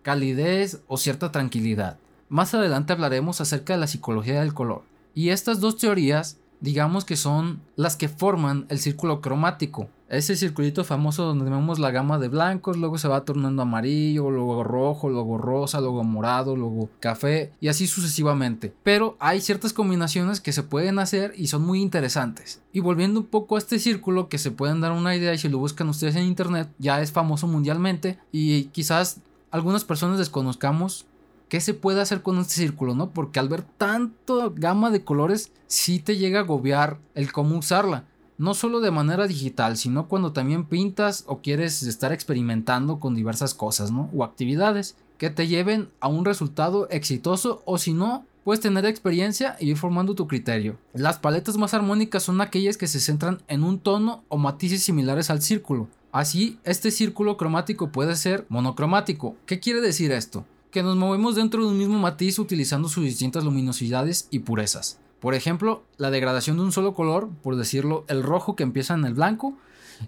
calidez 0.01 0.81
o 0.87 0.97
cierta 0.97 1.31
tranquilidad. 1.31 1.97
Más 2.29 2.53
adelante 2.53 2.93
hablaremos 2.93 3.41
acerca 3.41 3.73
de 3.73 3.79
la 3.79 3.87
psicología 3.87 4.39
del 4.39 4.53
color. 4.53 4.83
Y 5.13 5.29
estas 5.29 5.59
dos 5.59 5.77
teorías 5.77 6.37
digamos 6.59 7.05
que 7.05 7.15
son 7.15 7.61
las 7.75 7.95
que 7.95 8.09
forman 8.09 8.65
el 8.69 8.79
círculo 8.79 9.21
cromático. 9.21 9.89
Ese 10.09 10.37
circulito 10.37 10.85
famoso 10.85 11.23
donde 11.23 11.49
vemos 11.49 11.79
la 11.79 11.91
gama 11.91 12.17
de 12.17 12.29
blancos, 12.29 12.77
luego 12.77 12.97
se 12.97 13.09
va 13.09 13.25
tornando 13.25 13.61
amarillo, 13.61 14.29
luego 14.29 14.63
rojo, 14.63 15.09
luego 15.09 15.37
rosa, 15.37 15.81
luego 15.81 16.03
morado, 16.05 16.55
luego 16.55 16.89
café 17.01 17.51
y 17.59 17.67
así 17.67 17.87
sucesivamente. 17.87 18.73
Pero 18.83 19.17
hay 19.19 19.41
ciertas 19.41 19.73
combinaciones 19.73 20.39
que 20.39 20.53
se 20.53 20.63
pueden 20.63 20.99
hacer 20.99 21.33
y 21.35 21.47
son 21.47 21.63
muy 21.65 21.81
interesantes. 21.81 22.61
Y 22.71 22.79
volviendo 22.79 23.19
un 23.19 23.25
poco 23.25 23.55
a 23.55 23.59
este 23.59 23.79
círculo 23.79 24.29
que 24.29 24.37
se 24.37 24.51
pueden 24.51 24.79
dar 24.79 24.93
una 24.93 25.13
idea 25.13 25.33
y 25.33 25.37
si 25.37 25.49
lo 25.49 25.57
buscan 25.57 25.89
ustedes 25.89 26.15
en 26.15 26.23
internet, 26.23 26.69
ya 26.79 27.01
es 27.01 27.11
famoso 27.11 27.47
mundialmente 27.47 28.17
y 28.31 28.65
quizás 28.65 29.19
algunas 29.51 29.83
personas 29.83 30.19
desconozcamos 30.19 31.05
qué 31.49 31.59
se 31.59 31.73
puede 31.73 32.01
hacer 32.01 32.21
con 32.21 32.37
este 32.39 32.53
círculo, 32.55 32.95
¿no? 32.95 33.09
Porque 33.09 33.39
al 33.39 33.49
ver 33.49 33.63
tanto 33.63 34.53
gama 34.55 34.89
de 34.89 35.03
colores, 35.03 35.51
sí 35.67 35.99
te 35.99 36.17
llega 36.17 36.39
a 36.39 36.43
agobiar 36.43 36.97
el 37.13 37.31
cómo 37.31 37.57
usarla. 37.57 38.05
No 38.37 38.53
solo 38.53 38.79
de 38.79 38.91
manera 38.91 39.27
digital, 39.27 39.77
sino 39.77 40.07
cuando 40.07 40.31
también 40.31 40.65
pintas 40.65 41.23
o 41.27 41.41
quieres 41.41 41.83
estar 41.83 42.11
experimentando 42.11 42.99
con 42.99 43.15
diversas 43.15 43.53
cosas, 43.53 43.91
¿no? 43.91 44.09
O 44.15 44.23
actividades 44.23 44.95
que 45.17 45.29
te 45.29 45.47
lleven 45.47 45.89
a 45.99 46.07
un 46.07 46.25
resultado 46.25 46.87
exitoso 46.89 47.63
o 47.65 47.77
si 47.77 47.93
no, 47.93 48.25
puedes 48.43 48.61
tener 48.61 48.85
experiencia 48.85 49.57
y 49.59 49.71
ir 49.71 49.77
formando 49.77 50.13
tu 50.13 50.27
criterio. 50.27 50.77
Las 50.93 51.17
paletas 51.17 51.57
más 51.57 51.73
armónicas 51.73 52.23
son 52.23 52.39
aquellas 52.39 52.77
que 52.77 52.87
se 52.87 52.99
centran 52.99 53.41
en 53.47 53.63
un 53.63 53.79
tono 53.79 54.23
o 54.29 54.37
matices 54.37 54.83
similares 54.83 55.29
al 55.29 55.41
círculo. 55.41 55.87
Así, 56.11 56.59
este 56.63 56.91
círculo 56.91 57.37
cromático 57.37 57.91
puede 57.91 58.15
ser 58.15 58.45
monocromático. 58.49 59.35
¿Qué 59.45 59.59
quiere 59.59 59.81
decir 59.81 60.11
esto? 60.11 60.45
que 60.71 60.83
nos 60.83 60.95
movemos 60.95 61.35
dentro 61.35 61.63
de 61.63 61.69
un 61.69 61.77
mismo 61.77 61.97
matiz 61.97 62.39
utilizando 62.39 62.89
sus 62.89 63.03
distintas 63.03 63.43
luminosidades 63.43 64.27
y 64.29 64.39
purezas. 64.39 64.99
Por 65.19 65.33
ejemplo, 65.33 65.83
la 65.97 66.11
degradación 66.11 66.57
de 66.57 66.63
un 66.63 66.71
solo 66.71 66.93
color, 66.93 67.29
por 67.41 67.55
decirlo, 67.55 68.05
el 68.07 68.23
rojo 68.23 68.55
que 68.55 68.63
empieza 68.63 68.93
en 68.93 69.05
el 69.05 69.13
blanco 69.13 69.57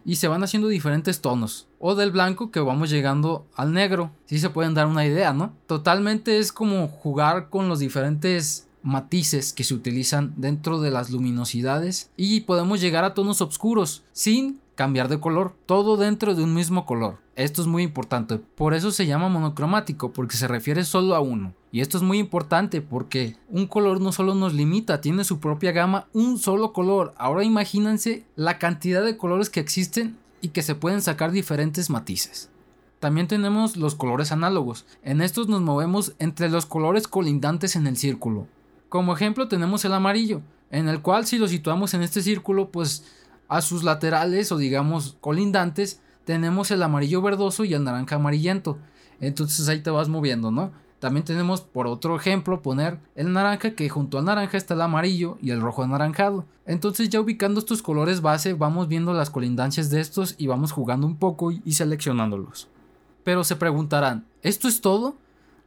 y 0.06 0.18
se 0.18 0.28
van 0.28 0.44
haciendo 0.44 0.68
diferentes 0.68 1.22
tonos. 1.22 1.68
O 1.80 1.96
del 1.96 2.12
blanco 2.12 2.51
que 2.51 2.60
vamos 2.60 2.89
llegando 2.89 3.48
al 3.56 3.74
negro. 3.74 4.12
Si 4.25 4.39
se 4.39 4.50
pueden 4.50 4.74
dar 4.74 4.88
una 4.88 5.06
idea, 5.06 5.34
¿no? 5.34 5.54
Totalmente 5.66 6.38
es 6.38 6.51
como 6.51 6.88
jugar 6.88 7.50
con 7.50 7.70
los 7.70 7.80
diferentes 7.80 8.68
matices 8.82 9.51
que 9.51 9.63
se 9.63 9.74
utilizan 9.74 10.34
dentro 10.38 10.80
de 10.80 10.92
las 10.92 11.10
luminosidades 11.10 12.12
y 12.16 12.42
podemos 12.42 12.80
llegar 12.80 13.04
a 13.04 13.13
tonos 13.13 13.42
oscuros 13.42 14.04
sin 14.13 14.60
cambiar 14.79 15.09
de 15.09 15.19
color, 15.19 15.53
todo 15.65 15.98
dentro 15.98 16.36
de 16.36 16.41
un 16.41 16.53
mismo 16.53 16.86
color. 16.86 17.17
Esto 17.36 17.62
es 17.62 17.67
muy 17.67 17.83
importante, 17.83 18.38
por 18.38 18.74
eso 18.74 18.91
se 18.91 19.05
llama 19.05 19.27
monocromático, 19.27 20.13
porque 20.13 20.38
se 20.38 20.48
refiere 20.48 20.86
solo 20.86 21.15
a 21.15 21.19
uno. 21.19 21.53
Y 21.69 21.81
esto 21.81 21.98
es 21.98 22.03
muy 22.03 22.17
importante 22.17 22.79
porque 22.79 23.36
un 23.50 23.67
color 23.67 24.00
no 24.00 24.13
solo 24.13 24.36
nos 24.36 24.53
limita, 24.53 25.01
tiene 25.01 25.25
su 25.25 25.41
propia 25.41 25.74
gama, 25.74 26.07
un 26.13 26.38
solo 26.39 26.71
color. 26.71 27.13
Ahora 27.17 27.43
imagínense 27.43 28.24
la 28.38 28.57
cantidad 28.57 29.03
de 29.03 29.17
colores 29.17 29.50
que 29.50 29.59
existen 29.59 30.15
y 30.39 30.48
que 30.48 30.62
se 30.62 30.75
pueden 30.75 31.01
sacar 31.01 31.31
diferentes 31.31 31.89
matices. 31.89 32.50
También 33.01 33.27
tenemos 33.27 33.75
los 33.75 33.95
colores 33.95 34.31
análogos. 34.31 34.86
En 35.03 35.19
estos 35.19 35.50
nos 35.50 35.59
movemos 35.59 36.13
entre 36.19 36.48
los 36.48 36.65
colores 36.65 37.09
colindantes 37.09 37.75
en 37.75 37.86
el 37.86 37.98
círculo. 37.98 38.48
Como 38.88 39.13
ejemplo 39.13 39.50
tenemos 39.50 39.83
el 39.83 39.91
amarillo, 39.91 40.41
en 40.71 40.88
el 40.88 41.01
cual 41.01 41.25
si 41.25 41.38
lo 41.38 41.50
situamos 41.50 41.93
en 41.93 42.01
este 42.01 42.21
círculo, 42.21 42.69
pues 42.69 43.03
a 43.50 43.62
sus 43.62 43.84
laterales 43.84 44.51
o 44.51 44.58
digamos 44.58 45.18
colindantes 45.20 46.01
tenemos 46.24 46.72
el 46.72 46.84
amarillo 46.84 47.22
verdoso 47.22 47.65
y 47.65 47.74
el 47.74 47.84
naranja 47.84 48.15
amarillento. 48.15 48.77
Entonces 49.20 49.68
ahí 49.68 49.82
te 49.82 49.89
vas 49.89 50.08
moviendo, 50.08 50.51
¿no? 50.51 50.72
También 51.00 51.25
tenemos 51.25 51.62
por 51.62 51.88
otro 51.88 52.15
ejemplo 52.15 52.62
poner 52.62 53.00
el 53.15 53.34
naranja 53.34 53.72
que 53.72 53.89
junto 53.89 54.18
al 54.18 54.25
naranja 54.25 54.58
está 54.58 54.74
el 54.74 54.82
amarillo 54.82 55.38
y 55.41 55.51
el 55.51 55.62
rojo 55.62 55.82
anaranjado. 55.82 56.46
Entonces 56.65 57.10
ya 57.10 57.20
ubicando 57.22 57.60
estos 57.60 57.82
colores 57.82 58.22
base 58.22 58.53
vamos 58.53 58.88
viendo 58.88 59.13
las 59.13 59.29
colindancias 59.29 59.89
de 59.89 60.01
estos 60.01 60.36
y 60.38 60.48
vamos 60.48 60.72
jugando 60.72 61.08
un 61.08 61.15
poco 61.15 61.51
y 61.51 61.72
seleccionándolos. 61.72 62.68
Pero 63.24 63.44
se 63.44 63.56
preguntarán, 63.56 64.25
¿esto 64.44 64.68
es 64.68 64.82
todo? 64.82 65.15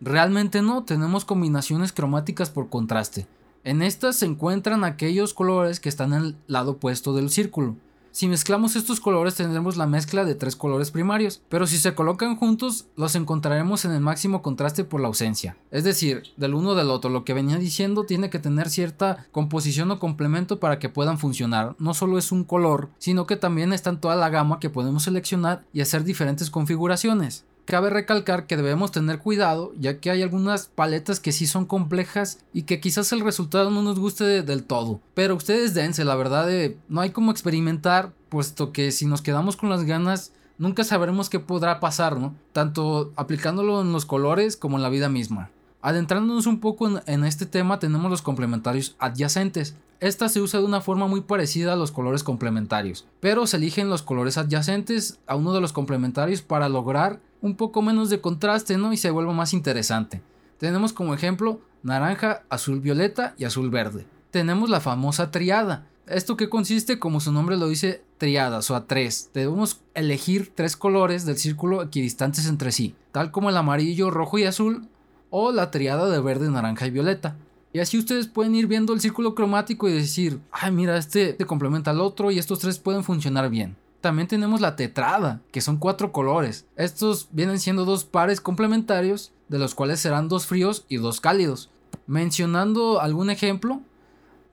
Realmente 0.00 0.62
no, 0.62 0.84
tenemos 0.84 1.24
combinaciones 1.24 1.92
cromáticas 1.92 2.50
por 2.50 2.68
contraste. 2.68 3.26
En 3.64 3.80
estas 3.80 4.16
se 4.16 4.26
encuentran 4.26 4.82
aquellos 4.82 5.34
colores 5.34 5.78
que 5.78 5.88
están 5.88 6.12
en 6.12 6.22
el 6.22 6.36
lado 6.48 6.72
opuesto 6.72 7.14
del 7.14 7.30
círculo. 7.30 7.76
Si 8.10 8.26
mezclamos 8.26 8.74
estos 8.74 8.98
colores 8.98 9.36
tendremos 9.36 9.76
la 9.76 9.86
mezcla 9.86 10.24
de 10.24 10.34
tres 10.34 10.56
colores 10.56 10.90
primarios, 10.90 11.40
pero 11.48 11.68
si 11.68 11.78
se 11.78 11.94
colocan 11.94 12.36
juntos 12.36 12.86
los 12.96 13.14
encontraremos 13.14 13.84
en 13.84 13.92
el 13.92 14.00
máximo 14.00 14.42
contraste 14.42 14.82
por 14.82 15.00
la 15.00 15.06
ausencia. 15.06 15.56
Es 15.70 15.84
decir, 15.84 16.24
del 16.36 16.54
uno 16.54 16.74
del 16.74 16.90
otro, 16.90 17.08
lo 17.08 17.24
que 17.24 17.34
venía 17.34 17.56
diciendo 17.56 18.04
tiene 18.04 18.30
que 18.30 18.40
tener 18.40 18.68
cierta 18.68 19.28
composición 19.30 19.92
o 19.92 20.00
complemento 20.00 20.58
para 20.58 20.80
que 20.80 20.88
puedan 20.88 21.18
funcionar. 21.18 21.76
No 21.78 21.94
solo 21.94 22.18
es 22.18 22.32
un 22.32 22.42
color, 22.42 22.90
sino 22.98 23.26
que 23.26 23.36
también 23.36 23.72
está 23.72 23.90
en 23.90 24.00
toda 24.00 24.16
la 24.16 24.28
gama 24.28 24.58
que 24.58 24.70
podemos 24.70 25.04
seleccionar 25.04 25.64
y 25.72 25.82
hacer 25.82 26.02
diferentes 26.02 26.50
configuraciones. 26.50 27.44
Cabe 27.64 27.90
recalcar 27.90 28.46
que 28.46 28.56
debemos 28.56 28.90
tener 28.90 29.20
cuidado 29.20 29.72
ya 29.78 29.98
que 29.98 30.10
hay 30.10 30.22
algunas 30.22 30.66
paletas 30.66 31.20
que 31.20 31.32
sí 31.32 31.46
son 31.46 31.64
complejas 31.64 32.40
y 32.52 32.62
que 32.62 32.80
quizás 32.80 33.12
el 33.12 33.20
resultado 33.20 33.70
no 33.70 33.82
nos 33.82 33.98
guste 33.98 34.42
del 34.42 34.64
todo. 34.64 35.00
Pero 35.14 35.36
ustedes 35.36 35.72
dense, 35.72 36.04
la 36.04 36.16
verdad 36.16 36.46
de, 36.46 36.76
no 36.88 37.00
hay 37.00 37.10
como 37.10 37.30
experimentar 37.30 38.12
puesto 38.28 38.72
que 38.72 38.90
si 38.90 39.06
nos 39.06 39.22
quedamos 39.22 39.56
con 39.56 39.70
las 39.70 39.84
ganas 39.84 40.32
nunca 40.58 40.84
sabremos 40.84 41.28
qué 41.28 41.38
podrá 41.38 41.80
pasar, 41.80 42.18
¿no? 42.18 42.34
Tanto 42.52 43.12
aplicándolo 43.16 43.80
en 43.80 43.92
los 43.92 44.06
colores 44.06 44.56
como 44.56 44.76
en 44.76 44.82
la 44.82 44.88
vida 44.88 45.08
misma. 45.08 45.50
Adentrándonos 45.82 46.46
un 46.46 46.60
poco 46.60 47.00
en, 47.06 47.24
este 47.24 47.46
tema 47.46 47.80
tenemos 47.80 48.10
los 48.10 48.22
complementarios 48.22 48.94
adyacentes. 49.00 49.76
Esta 49.98 50.28
se 50.28 50.40
usa 50.40 50.60
de 50.60 50.66
una 50.66 50.80
forma 50.80 51.08
muy 51.08 51.22
parecida 51.22 51.72
a 51.72 51.76
los 51.76 51.90
colores 51.90 52.22
complementarios, 52.22 53.06
pero 53.20 53.46
se 53.46 53.56
eligen 53.56 53.88
los 53.88 54.02
colores 54.02 54.38
adyacentes 54.38 55.18
a 55.26 55.34
uno 55.36 55.52
de 55.52 55.60
los 55.60 55.72
complementarios 55.72 56.42
para 56.42 56.68
lograr 56.68 57.20
un 57.42 57.56
poco 57.56 57.82
menos 57.82 58.08
de 58.08 58.20
contraste, 58.20 58.78
¿no? 58.78 58.92
Y 58.92 58.96
se 58.96 59.10
vuelve 59.10 59.34
más 59.34 59.52
interesante. 59.52 60.22
Tenemos 60.58 60.92
como 60.92 61.12
ejemplo 61.12 61.60
naranja, 61.82 62.42
azul 62.48 62.80
violeta 62.80 63.34
y 63.36 63.44
azul 63.44 63.68
verde. 63.68 64.06
Tenemos 64.30 64.70
la 64.70 64.80
famosa 64.80 65.30
triada. 65.30 65.86
Esto 66.06 66.36
que 66.36 66.48
consiste, 66.48 66.98
como 66.98 67.20
su 67.20 67.32
nombre 67.32 67.56
lo 67.56 67.68
dice, 67.68 68.02
triadas 68.18 68.70
o 68.70 68.76
a 68.76 68.86
tres. 68.86 69.30
Debemos 69.34 69.80
elegir 69.94 70.52
tres 70.54 70.76
colores 70.76 71.26
del 71.26 71.36
círculo 71.36 71.82
equidistantes 71.82 72.46
entre 72.46 72.72
sí, 72.72 72.94
tal 73.10 73.30
como 73.30 73.50
el 73.50 73.56
amarillo, 73.56 74.10
rojo 74.10 74.38
y 74.38 74.44
azul, 74.44 74.88
o 75.30 75.52
la 75.52 75.70
triada 75.70 76.08
de 76.08 76.20
verde, 76.20 76.48
naranja 76.50 76.86
y 76.86 76.90
violeta. 76.90 77.36
Y 77.72 77.80
así 77.80 77.98
ustedes 77.98 78.26
pueden 78.26 78.54
ir 78.54 78.66
viendo 78.66 78.92
el 78.92 79.00
círculo 79.00 79.34
cromático 79.34 79.88
y 79.88 79.92
decir, 79.92 80.40
ay 80.52 80.70
mira, 80.70 80.96
este 80.96 81.32
te 81.32 81.46
complementa 81.46 81.90
al 81.90 82.00
otro 82.00 82.30
y 82.30 82.38
estos 82.38 82.58
tres 82.58 82.78
pueden 82.78 83.02
funcionar 83.02 83.48
bien. 83.48 83.76
También 84.02 84.26
tenemos 84.26 84.60
la 84.60 84.74
tetrada, 84.74 85.40
que 85.52 85.60
son 85.60 85.76
cuatro 85.76 86.10
colores. 86.10 86.66
Estos 86.74 87.28
vienen 87.30 87.60
siendo 87.60 87.84
dos 87.84 88.04
pares 88.04 88.40
complementarios, 88.40 89.30
de 89.48 89.60
los 89.60 89.76
cuales 89.76 90.00
serán 90.00 90.28
dos 90.28 90.46
fríos 90.46 90.84
y 90.88 90.96
dos 90.96 91.20
cálidos. 91.20 91.70
Mencionando 92.08 93.00
algún 93.00 93.30
ejemplo, 93.30 93.80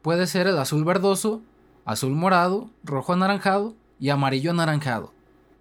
puede 0.03 0.27
ser 0.27 0.45
el 0.45 0.59
azul 0.59 0.85
verdoso, 0.85 1.41
azul 1.83 2.11
morado, 2.11 2.69
rojo 2.83 3.13
anaranjado 3.13 3.73
y 3.99 4.09
amarillo 4.09 4.51
anaranjado. 4.51 5.13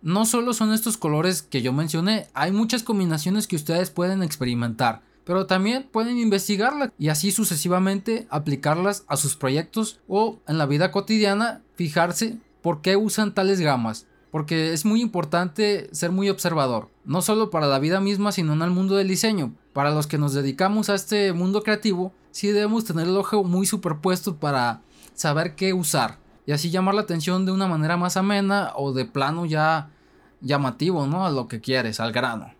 No 0.02 0.26
solo 0.26 0.52
son 0.52 0.74
estos 0.74 0.98
colores 0.98 1.40
que 1.40 1.62
yo 1.62 1.72
mencioné, 1.72 2.26
hay 2.34 2.52
muchas 2.52 2.82
combinaciones 2.82 3.46
que 3.46 3.56
ustedes 3.56 3.88
pueden 3.88 4.22
experimentar, 4.22 5.00
pero 5.24 5.46
también 5.46 5.88
pueden 5.90 6.18
investigarlas 6.18 6.90
y 6.98 7.08
así 7.08 7.32
sucesivamente 7.32 8.26
aplicarlas 8.28 9.04
a 9.08 9.16
sus 9.16 9.34
proyectos 9.34 9.98
o 10.08 10.40
en 10.46 10.58
la 10.58 10.66
vida 10.66 10.90
cotidiana 10.90 11.62
fijarse 11.74 12.36
¿Por 12.62 12.80
qué 12.80 12.96
usan 12.96 13.34
tales 13.34 13.60
gamas? 13.60 14.06
Porque 14.30 14.72
es 14.72 14.84
muy 14.84 15.00
importante 15.00 15.88
ser 15.92 16.10
muy 16.10 16.28
observador, 16.28 16.88
no 17.04 17.22
solo 17.22 17.50
para 17.50 17.66
la 17.66 17.78
vida 17.78 18.00
misma, 18.00 18.32
sino 18.32 18.52
en 18.52 18.62
el 18.62 18.70
mundo 18.70 18.96
del 18.96 19.08
diseño. 19.08 19.54
Para 19.72 19.90
los 19.90 20.06
que 20.06 20.18
nos 20.18 20.34
dedicamos 20.34 20.90
a 20.90 20.94
este 20.94 21.32
mundo 21.32 21.62
creativo, 21.62 22.12
sí 22.30 22.48
debemos 22.48 22.84
tener 22.84 23.06
el 23.06 23.16
ojo 23.16 23.44
muy 23.44 23.66
superpuesto 23.66 24.36
para 24.36 24.82
saber 25.14 25.54
qué 25.54 25.72
usar 25.72 26.18
y 26.48 26.52
así 26.52 26.70
llamar 26.70 26.94
la 26.94 27.02
atención 27.02 27.44
de 27.44 27.52
una 27.52 27.66
manera 27.66 27.98
más 27.98 28.16
amena 28.16 28.72
o 28.74 28.92
de 28.94 29.04
plano 29.04 29.44
ya 29.44 29.90
llamativo, 30.40 31.06
¿no? 31.06 31.26
A 31.26 31.30
lo 31.30 31.46
que 31.46 31.60
quieres, 31.60 32.00
al 32.00 32.10
grano. 32.10 32.54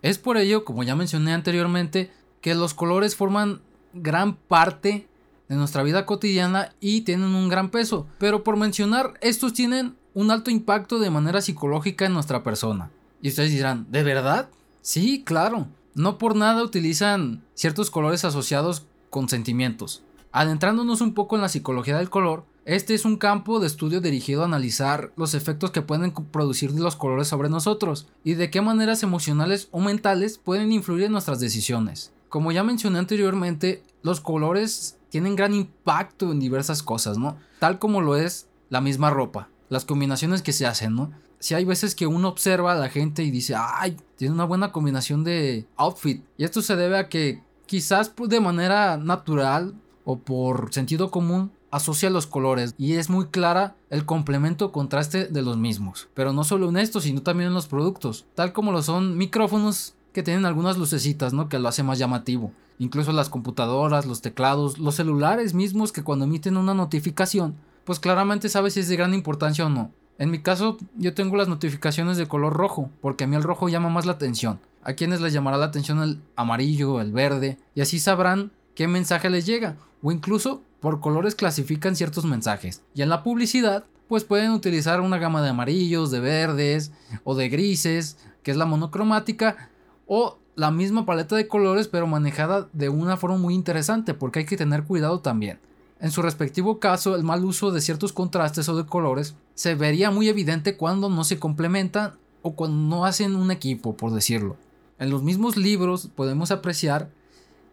Es 0.00 0.18
por 0.18 0.38
ello, 0.38 0.64
como 0.64 0.82
ya 0.82 0.96
mencioné 0.96 1.34
anteriormente, 1.34 2.10
que 2.40 2.54
los 2.54 2.72
colores 2.72 3.16
forman 3.16 3.60
gran 3.92 4.34
parte 4.34 5.06
de 5.48 5.56
nuestra 5.56 5.82
vida 5.82 6.06
cotidiana 6.06 6.74
y 6.80 7.02
tienen 7.02 7.34
un 7.34 7.48
gran 7.48 7.70
peso. 7.70 8.06
Pero 8.18 8.44
por 8.44 8.56
mencionar, 8.56 9.14
estos 9.20 9.52
tienen 9.52 9.96
un 10.14 10.30
alto 10.30 10.50
impacto 10.50 10.98
de 10.98 11.10
manera 11.10 11.40
psicológica 11.40 12.06
en 12.06 12.14
nuestra 12.14 12.42
persona. 12.42 12.90
Y 13.20 13.28
ustedes 13.28 13.50
dirán, 13.50 13.86
¿de 13.90 14.02
verdad? 14.02 14.48
Sí, 14.80 15.22
claro. 15.24 15.68
No 15.94 16.18
por 16.18 16.36
nada 16.36 16.62
utilizan 16.62 17.42
ciertos 17.54 17.90
colores 17.90 18.24
asociados 18.24 18.86
con 19.10 19.28
sentimientos. 19.28 20.02
Adentrándonos 20.32 21.00
un 21.00 21.14
poco 21.14 21.36
en 21.36 21.42
la 21.42 21.48
psicología 21.48 21.98
del 21.98 22.10
color, 22.10 22.44
este 22.64 22.94
es 22.94 23.04
un 23.04 23.16
campo 23.16 23.60
de 23.60 23.66
estudio 23.66 24.00
dirigido 24.00 24.42
a 24.42 24.46
analizar 24.46 25.12
los 25.16 25.34
efectos 25.34 25.70
que 25.70 25.82
pueden 25.82 26.12
producir 26.12 26.72
los 26.72 26.96
colores 26.96 27.28
sobre 27.28 27.50
nosotros 27.50 28.08
y 28.24 28.34
de 28.34 28.50
qué 28.50 28.60
maneras 28.60 29.02
emocionales 29.02 29.68
o 29.70 29.80
mentales 29.80 30.38
pueden 30.38 30.72
influir 30.72 31.04
en 31.04 31.12
nuestras 31.12 31.40
decisiones. 31.40 32.10
Como 32.30 32.50
ya 32.52 32.64
mencioné 32.64 32.98
anteriormente, 32.98 33.82
los 34.02 34.20
colores 34.20 34.96
tienen 35.14 35.36
gran 35.36 35.54
impacto 35.54 36.32
en 36.32 36.40
diversas 36.40 36.82
cosas, 36.82 37.18
¿no? 37.18 37.36
tal 37.60 37.78
como 37.78 38.00
lo 38.00 38.16
es 38.16 38.48
la 38.68 38.80
misma 38.80 39.10
ropa, 39.10 39.48
las 39.68 39.84
combinaciones 39.84 40.42
que 40.42 40.52
se 40.52 40.66
hacen, 40.66 40.96
¿no? 40.96 41.12
Si 41.38 41.54
hay 41.54 41.64
veces 41.64 41.94
que 41.94 42.08
uno 42.08 42.26
observa 42.26 42.72
a 42.72 42.74
la 42.74 42.88
gente 42.88 43.22
y 43.22 43.30
dice, 43.30 43.54
ay, 43.56 43.96
tiene 44.16 44.34
una 44.34 44.44
buena 44.44 44.72
combinación 44.72 45.22
de 45.22 45.68
outfit. 45.76 46.24
Y 46.36 46.42
esto 46.42 46.62
se 46.62 46.74
debe 46.74 46.98
a 46.98 47.08
que 47.08 47.44
quizás 47.66 48.08
pues, 48.08 48.28
de 48.28 48.40
manera 48.40 48.96
natural 48.96 49.76
o 50.04 50.18
por 50.18 50.74
sentido 50.74 51.12
común 51.12 51.52
asocia 51.70 52.10
los 52.10 52.26
colores 52.26 52.74
y 52.76 52.94
es 52.94 53.08
muy 53.08 53.26
clara 53.26 53.76
el 53.90 54.04
complemento 54.04 54.72
contraste 54.72 55.28
de 55.28 55.42
los 55.42 55.56
mismos. 55.56 56.08
Pero 56.12 56.32
no 56.32 56.42
solo 56.42 56.70
en 56.70 56.76
esto, 56.76 57.00
sino 57.00 57.22
también 57.22 57.50
en 57.50 57.54
los 57.54 57.68
productos, 57.68 58.26
tal 58.34 58.52
como 58.52 58.72
lo 58.72 58.82
son 58.82 59.16
micrófonos 59.16 59.94
que 60.12 60.24
tienen 60.24 60.44
algunas 60.44 60.76
lucecitas, 60.76 61.32
¿no? 61.32 61.48
Que 61.48 61.60
lo 61.60 61.68
hace 61.68 61.84
más 61.84 62.00
llamativo. 62.00 62.50
Incluso 62.78 63.12
las 63.12 63.28
computadoras, 63.28 64.06
los 64.06 64.20
teclados, 64.20 64.78
los 64.78 64.96
celulares 64.96 65.54
mismos 65.54 65.92
que 65.92 66.02
cuando 66.02 66.24
emiten 66.24 66.56
una 66.56 66.74
notificación, 66.74 67.54
pues 67.84 68.00
claramente 68.00 68.48
sabes 68.48 68.74
si 68.74 68.80
es 68.80 68.88
de 68.88 68.96
gran 68.96 69.14
importancia 69.14 69.66
o 69.66 69.68
no. 69.68 69.90
En 70.18 70.30
mi 70.30 70.40
caso, 70.40 70.78
yo 70.96 71.14
tengo 71.14 71.36
las 71.36 71.48
notificaciones 71.48 72.16
de 72.16 72.28
color 72.28 72.52
rojo, 72.52 72.90
porque 73.00 73.24
a 73.24 73.26
mí 73.26 73.36
el 73.36 73.42
rojo 73.42 73.68
llama 73.68 73.88
más 73.88 74.06
la 74.06 74.12
atención. 74.12 74.60
A 74.82 74.92
quienes 74.92 75.20
les 75.20 75.32
llamará 75.32 75.56
la 75.56 75.66
atención 75.66 76.02
el 76.02 76.20
amarillo, 76.36 77.00
el 77.00 77.12
verde, 77.12 77.58
y 77.74 77.80
así 77.80 77.98
sabrán 77.98 78.52
qué 78.74 78.86
mensaje 78.86 79.30
les 79.30 79.46
llega, 79.46 79.76
o 80.02 80.12
incluso 80.12 80.62
por 80.80 81.00
colores 81.00 81.34
clasifican 81.34 81.96
ciertos 81.96 82.26
mensajes. 82.26 82.82
Y 82.94 83.02
en 83.02 83.08
la 83.08 83.22
publicidad, 83.22 83.84
pues 84.08 84.24
pueden 84.24 84.52
utilizar 84.52 85.00
una 85.00 85.18
gama 85.18 85.42
de 85.42 85.48
amarillos, 85.48 86.10
de 86.10 86.20
verdes 86.20 86.92
o 87.24 87.34
de 87.34 87.48
grises, 87.48 88.18
que 88.42 88.50
es 88.50 88.56
la 88.56 88.66
monocromática, 88.66 89.70
o 90.06 90.38
la 90.56 90.70
misma 90.70 91.06
paleta 91.06 91.36
de 91.36 91.48
colores 91.48 91.88
pero 91.88 92.06
manejada 92.06 92.68
de 92.72 92.88
una 92.88 93.16
forma 93.16 93.36
muy 93.36 93.54
interesante, 93.54 94.14
porque 94.14 94.40
hay 94.40 94.44
que 94.46 94.56
tener 94.56 94.84
cuidado 94.84 95.20
también. 95.20 95.58
En 96.00 96.10
su 96.10 96.22
respectivo 96.22 96.80
caso, 96.80 97.16
el 97.16 97.22
mal 97.22 97.44
uso 97.44 97.70
de 97.70 97.80
ciertos 97.80 98.12
contrastes 98.12 98.68
o 98.68 98.76
de 98.76 98.86
colores 98.86 99.36
se 99.54 99.74
vería 99.74 100.10
muy 100.10 100.28
evidente 100.28 100.76
cuando 100.76 101.08
no 101.08 101.24
se 101.24 101.38
complementan 101.38 102.14
o 102.42 102.54
cuando 102.54 102.76
no 102.76 103.06
hacen 103.06 103.36
un 103.36 103.50
equipo, 103.50 103.96
por 103.96 104.12
decirlo. 104.12 104.56
En 104.98 105.10
los 105.10 105.22
mismos 105.22 105.56
libros 105.56 106.10
podemos 106.14 106.50
apreciar 106.50 107.10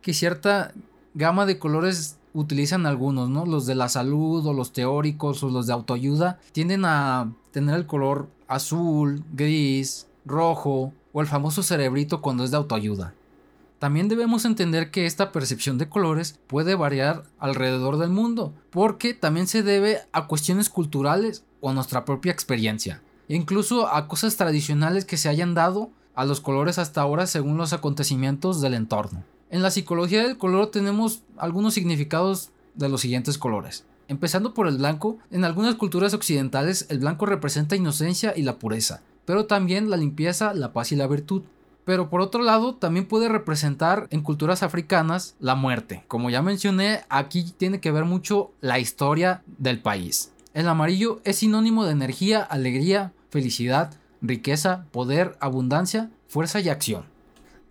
que 0.02 0.14
cierta 0.14 0.72
gama 1.14 1.46
de 1.46 1.60
colores 1.60 2.18
utilizan 2.34 2.86
algunos, 2.86 3.30
¿no? 3.30 3.46
Los 3.46 3.66
de 3.66 3.76
la 3.76 3.90
salud 3.90 4.46
o 4.46 4.54
los 4.54 4.72
teóricos 4.72 5.44
o 5.44 5.50
los 5.50 5.68
de 5.68 5.74
autoayuda 5.74 6.40
tienden 6.54 6.86
a 6.86 7.32
tener 7.52 7.76
el 7.76 7.86
color 7.86 8.30
azul, 8.48 9.24
gris, 9.34 10.08
rojo 10.26 10.94
o 11.14 11.22
el 11.22 11.28
famoso 11.28 11.64
cerebrito 11.64 12.22
cuando 12.22 12.44
es 12.44 12.52
de 12.52 12.58
autoayuda. 12.58 13.14
También 13.80 14.08
debemos 14.08 14.46
entender 14.46 14.92
que 14.92 15.08
esta 15.08 15.32
percepción 15.32 15.80
de 15.80 15.90
colores 15.90 16.40
puede 16.46 16.76
variar 16.76 17.24
alrededor 17.40 17.98
del 17.98 18.12
mundo, 18.12 18.54
porque 18.70 19.16
también 19.16 19.48
se 19.48 19.64
debe 19.64 20.02
a 20.12 20.28
cuestiones 20.28 20.70
culturales 20.70 21.44
o 21.62 21.70
a 21.72 21.74
nuestra 21.74 22.06
propia 22.06 22.32
experiencia, 22.32 23.02
e 23.28 23.36
incluso 23.36 23.88
a 23.88 24.08
cosas 24.08 24.36
tradicionales 24.38 25.06
que 25.06 25.18
se 25.18 25.30
hayan 25.30 25.56
dado 25.56 25.90
a 26.14 26.26
los 26.26 26.42
colores 26.42 26.78
hasta 26.78 27.02
ahora 27.02 27.26
según 27.26 27.58
los 27.58 27.74
acontecimientos 27.74 28.62
del 28.62 28.76
entorno. 28.76 29.24
En 29.50 29.64
la 29.64 29.72
psicología 29.72 30.28
del 30.28 30.38
color 30.38 30.68
tenemos 30.68 31.24
algunos 31.38 31.74
significados 31.74 32.52
de 32.76 32.88
los 32.88 33.02
siguientes 33.02 33.38
colores. 33.38 33.84
Empezando 34.08 34.54
por 34.54 34.68
el 34.68 34.78
blanco, 34.78 35.18
en 35.32 35.44
algunas 35.44 35.76
culturas 35.76 36.14
occidentales 36.14 36.86
el 36.90 37.00
blanco 37.00 37.26
representa 37.26 37.76
inocencia 37.76 38.34
y 38.36 38.44
la 38.44 38.60
pureza, 38.60 39.02
pero 39.26 39.46
también 39.46 39.90
la 39.90 39.98
limpieza, 39.98 40.54
la 40.54 40.74
paz 40.74 40.92
y 40.92 40.96
la 40.96 41.08
virtud. 41.08 41.44
Pero 41.86 42.10
por 42.10 42.22
otro 42.22 42.44
lado, 42.44 42.76
también 42.76 43.08
puede 43.08 43.28
representar 43.28 44.08
en 44.12 44.22
culturas 44.22 44.64
africanas 44.64 45.36
la 45.40 45.56
muerte. 45.56 46.04
Como 46.08 46.30
ya 46.30 46.42
mencioné, 46.42 47.02
aquí 47.10 47.44
tiene 47.58 47.80
que 47.80 47.92
ver 47.92 48.06
mucho 48.06 48.52
la 48.62 48.80
historia 48.80 49.44
del 49.58 49.82
país. 49.82 50.32
El 50.54 50.68
amarillo 50.68 51.22
es 51.24 51.38
sinónimo 51.38 51.86
de 51.86 51.92
energía, 51.92 52.42
alegría, 52.42 53.14
felicidad, 53.30 53.94
riqueza, 54.22 54.86
poder, 54.92 55.38
abundancia, 55.40 56.12
fuerza 56.28 56.60
y 56.60 56.70
acción 56.70 57.12